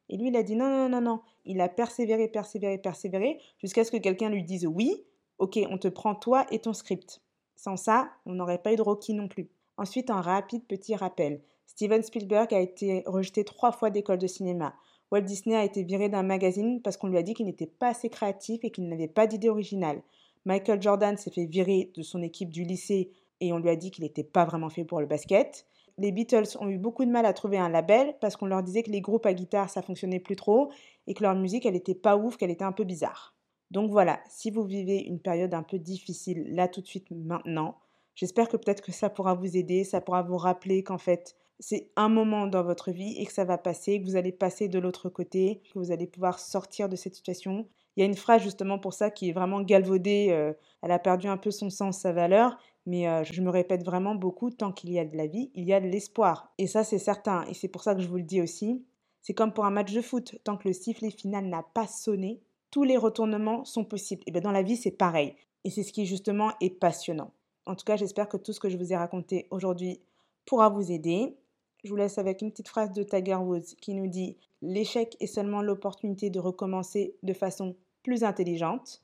Et 0.09 0.17
lui, 0.17 0.29
il 0.29 0.37
a 0.37 0.43
dit 0.43 0.55
non, 0.55 0.69
non, 0.69 0.89
non, 0.89 1.01
non. 1.01 1.21
Il 1.45 1.59
a 1.61 1.69
persévéré, 1.69 2.27
persévéré, 2.27 2.77
persévéré, 2.77 3.39
jusqu'à 3.57 3.83
ce 3.83 3.91
que 3.91 3.97
quelqu'un 3.97 4.29
lui 4.29 4.43
dise 4.43 4.65
oui, 4.65 5.03
ok, 5.37 5.59
on 5.69 5.77
te 5.77 5.87
prend 5.87 6.15
toi 6.15 6.45
et 6.51 6.59
ton 6.59 6.73
script. 6.73 7.21
Sans 7.55 7.75
ça, 7.75 8.09
on 8.25 8.33
n'aurait 8.33 8.61
pas 8.61 8.71
eu 8.71 8.75
de 8.75 8.81
Rocky 8.81 9.13
non 9.13 9.27
plus. 9.27 9.49
Ensuite, 9.77 10.09
un 10.09 10.21
rapide 10.21 10.65
petit 10.65 10.95
rappel. 10.95 11.41
Steven 11.65 12.01
Spielberg 12.01 12.53
a 12.53 12.59
été 12.59 13.03
rejeté 13.05 13.43
trois 13.43 13.71
fois 13.71 13.89
d'école 13.89 14.17
de 14.17 14.27
cinéma. 14.27 14.73
Walt 15.11 15.21
Disney 15.21 15.55
a 15.55 15.63
été 15.63 15.83
viré 15.83 16.09
d'un 16.09 16.23
magazine 16.23 16.81
parce 16.81 16.97
qu'on 16.97 17.07
lui 17.07 17.17
a 17.17 17.23
dit 17.23 17.33
qu'il 17.33 17.45
n'était 17.45 17.65
pas 17.65 17.89
assez 17.89 18.09
créatif 18.09 18.63
et 18.63 18.71
qu'il 18.71 18.87
n'avait 18.89 19.07
pas 19.07 19.27
d'idée 19.27 19.49
originale. 19.49 20.01
Michael 20.45 20.81
Jordan 20.81 21.17
s'est 21.17 21.31
fait 21.31 21.45
virer 21.45 21.91
de 21.95 22.01
son 22.01 22.21
équipe 22.21 22.49
du 22.49 22.63
lycée 22.63 23.11
et 23.39 23.53
on 23.53 23.59
lui 23.59 23.69
a 23.69 23.75
dit 23.75 23.91
qu'il 23.91 24.03
n'était 24.03 24.23
pas 24.23 24.45
vraiment 24.45 24.69
fait 24.69 24.83
pour 24.83 24.99
le 24.99 25.05
basket. 25.05 25.65
Les 25.97 26.11
Beatles 26.11 26.57
ont 26.59 26.69
eu 26.69 26.77
beaucoup 26.77 27.05
de 27.05 27.09
mal 27.09 27.25
à 27.25 27.33
trouver 27.33 27.57
un 27.57 27.69
label 27.69 28.15
parce 28.21 28.35
qu'on 28.35 28.45
leur 28.45 28.63
disait 28.63 28.83
que 28.83 28.91
les 28.91 29.01
groupes 29.01 29.25
à 29.25 29.33
guitare 29.33 29.69
ça 29.69 29.81
fonctionnait 29.81 30.19
plus 30.19 30.35
trop 30.35 30.71
et 31.07 31.13
que 31.13 31.23
leur 31.23 31.35
musique 31.35 31.65
elle 31.65 31.75
était 31.75 31.95
pas 31.95 32.17
ouf, 32.17 32.37
qu'elle 32.37 32.51
était 32.51 32.63
un 32.63 32.71
peu 32.71 32.83
bizarre. 32.83 33.35
Donc 33.71 33.91
voilà, 33.91 34.19
si 34.29 34.51
vous 34.51 34.63
vivez 34.63 34.99
une 34.99 35.19
période 35.19 35.53
un 35.53 35.63
peu 35.63 35.79
difficile 35.79 36.53
là 36.53 36.67
tout 36.67 36.81
de 36.81 36.87
suite 36.87 37.09
maintenant, 37.11 37.77
j'espère 38.15 38.47
que 38.47 38.57
peut-être 38.57 38.81
que 38.81 38.91
ça 38.91 39.09
pourra 39.09 39.33
vous 39.33 39.57
aider, 39.57 39.83
ça 39.83 40.01
pourra 40.01 40.21
vous 40.21 40.37
rappeler 40.37 40.83
qu'en 40.83 40.97
fait 40.97 41.35
c'est 41.59 41.89
un 41.95 42.09
moment 42.09 42.47
dans 42.47 42.63
votre 42.63 42.91
vie 42.91 43.15
et 43.17 43.25
que 43.25 43.33
ça 43.33 43.45
va 43.45 43.57
passer, 43.57 43.99
que 43.99 44.05
vous 44.05 44.15
allez 44.15 44.31
passer 44.31 44.67
de 44.67 44.79
l'autre 44.79 45.09
côté, 45.09 45.61
que 45.73 45.79
vous 45.79 45.91
allez 45.91 46.07
pouvoir 46.07 46.39
sortir 46.39 46.89
de 46.89 46.95
cette 46.95 47.15
situation. 47.15 47.67
Il 47.95 48.01
y 48.01 48.03
a 48.03 48.05
une 48.05 48.15
phrase 48.15 48.43
justement 48.43 48.77
pour 48.77 48.93
ça 48.93 49.09
qui 49.09 49.29
est 49.29 49.33
vraiment 49.33 49.61
galvaudée, 49.61 50.27
euh, 50.29 50.53
elle 50.83 50.91
a 50.91 50.99
perdu 50.99 51.27
un 51.27 51.37
peu 51.37 51.49
son 51.49 51.69
sens, 51.69 51.99
sa 51.99 52.13
valeur, 52.13 52.57
mais 52.85 53.07
euh, 53.07 53.23
je 53.23 53.41
me 53.41 53.49
répète 53.49 53.83
vraiment 53.83 54.13
beaucoup, 54.13 54.51
tant 54.51 54.71
qu'il 54.71 54.91
y 54.91 54.99
a 54.99 55.05
de 55.05 55.17
la 55.17 55.25
vie, 55.25 55.51
il 55.55 55.65
y 55.65 55.73
a 55.73 55.79
de 55.79 55.87
l'espoir. 55.87 56.53
Et 56.57 56.67
ça 56.67 56.83
c'est 56.83 56.99
certain, 56.99 57.43
et 57.45 57.53
c'est 57.53 57.67
pour 57.67 57.81
ça 57.81 57.95
que 57.95 58.01
je 58.01 58.07
vous 58.07 58.17
le 58.17 58.23
dis 58.23 58.41
aussi. 58.41 58.85
C'est 59.23 59.33
comme 59.33 59.51
pour 59.51 59.65
un 59.65 59.71
match 59.71 59.93
de 59.93 60.01
foot, 60.01 60.35
tant 60.43 60.57
que 60.57 60.67
le 60.67 60.73
sifflet 60.73 61.09
final 61.09 61.45
n'a 61.45 61.63
pas 61.63 61.87
sonné, 61.87 62.39
tous 62.69 62.83
les 62.83 62.97
retournements 62.97 63.65
sont 63.65 63.83
possibles. 63.83 64.21
Et 64.27 64.31
bien 64.31 64.41
dans 64.41 64.51
la 64.51 64.63
vie 64.63 64.77
c'est 64.77 64.91
pareil. 64.91 65.35
Et 65.63 65.71
c'est 65.71 65.83
ce 65.83 65.91
qui 65.91 66.05
justement 66.05 66.51
est 66.61 66.69
passionnant. 66.69 67.33
En 67.65 67.75
tout 67.75 67.83
cas, 67.83 67.97
j'espère 67.97 68.29
que 68.29 68.37
tout 68.37 68.53
ce 68.53 68.59
que 68.61 68.69
je 68.69 68.77
vous 68.77 68.93
ai 68.93 68.95
raconté 68.95 69.47
aujourd'hui 69.51 69.99
pourra 70.45 70.69
vous 70.69 70.91
aider. 70.91 71.35
Je 71.83 71.89
vous 71.89 71.95
laisse 71.95 72.17
avec 72.17 72.41
une 72.41 72.51
petite 72.51 72.67
phrase 72.67 72.91
de 72.91 73.03
Tiger 73.03 73.35
Woods 73.35 73.75
qui 73.81 73.93
nous 73.93 74.07
dit 74.07 74.37
L'échec 74.61 75.15
est 75.19 75.27
seulement 75.27 75.61
l'opportunité 75.61 76.29
de 76.29 76.39
recommencer 76.39 77.15
de 77.23 77.33
façon 77.33 77.75
plus 78.03 78.23
intelligente. 78.23 79.01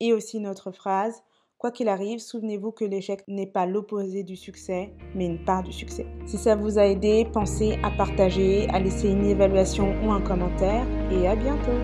Et 0.00 0.12
aussi 0.12 0.40
notre 0.40 0.70
phrase 0.72 1.22
Quoi 1.62 1.70
qu'il 1.70 1.88
arrive, 1.88 2.18
souvenez-vous 2.18 2.72
que 2.72 2.84
l'échec 2.84 3.22
n'est 3.28 3.46
pas 3.46 3.66
l'opposé 3.66 4.24
du 4.24 4.34
succès, 4.34 4.92
mais 5.14 5.26
une 5.26 5.44
part 5.44 5.62
du 5.62 5.72
succès. 5.72 6.06
Si 6.26 6.36
ça 6.36 6.56
vous 6.56 6.76
a 6.76 6.86
aidé, 6.86 7.24
pensez 7.32 7.78
à 7.84 7.90
partager, 7.92 8.68
à 8.70 8.80
laisser 8.80 9.08
une 9.08 9.24
évaluation 9.24 9.94
ou 10.04 10.10
un 10.10 10.20
commentaire, 10.20 10.84
et 11.12 11.28
à 11.28 11.36
bientôt 11.36 11.78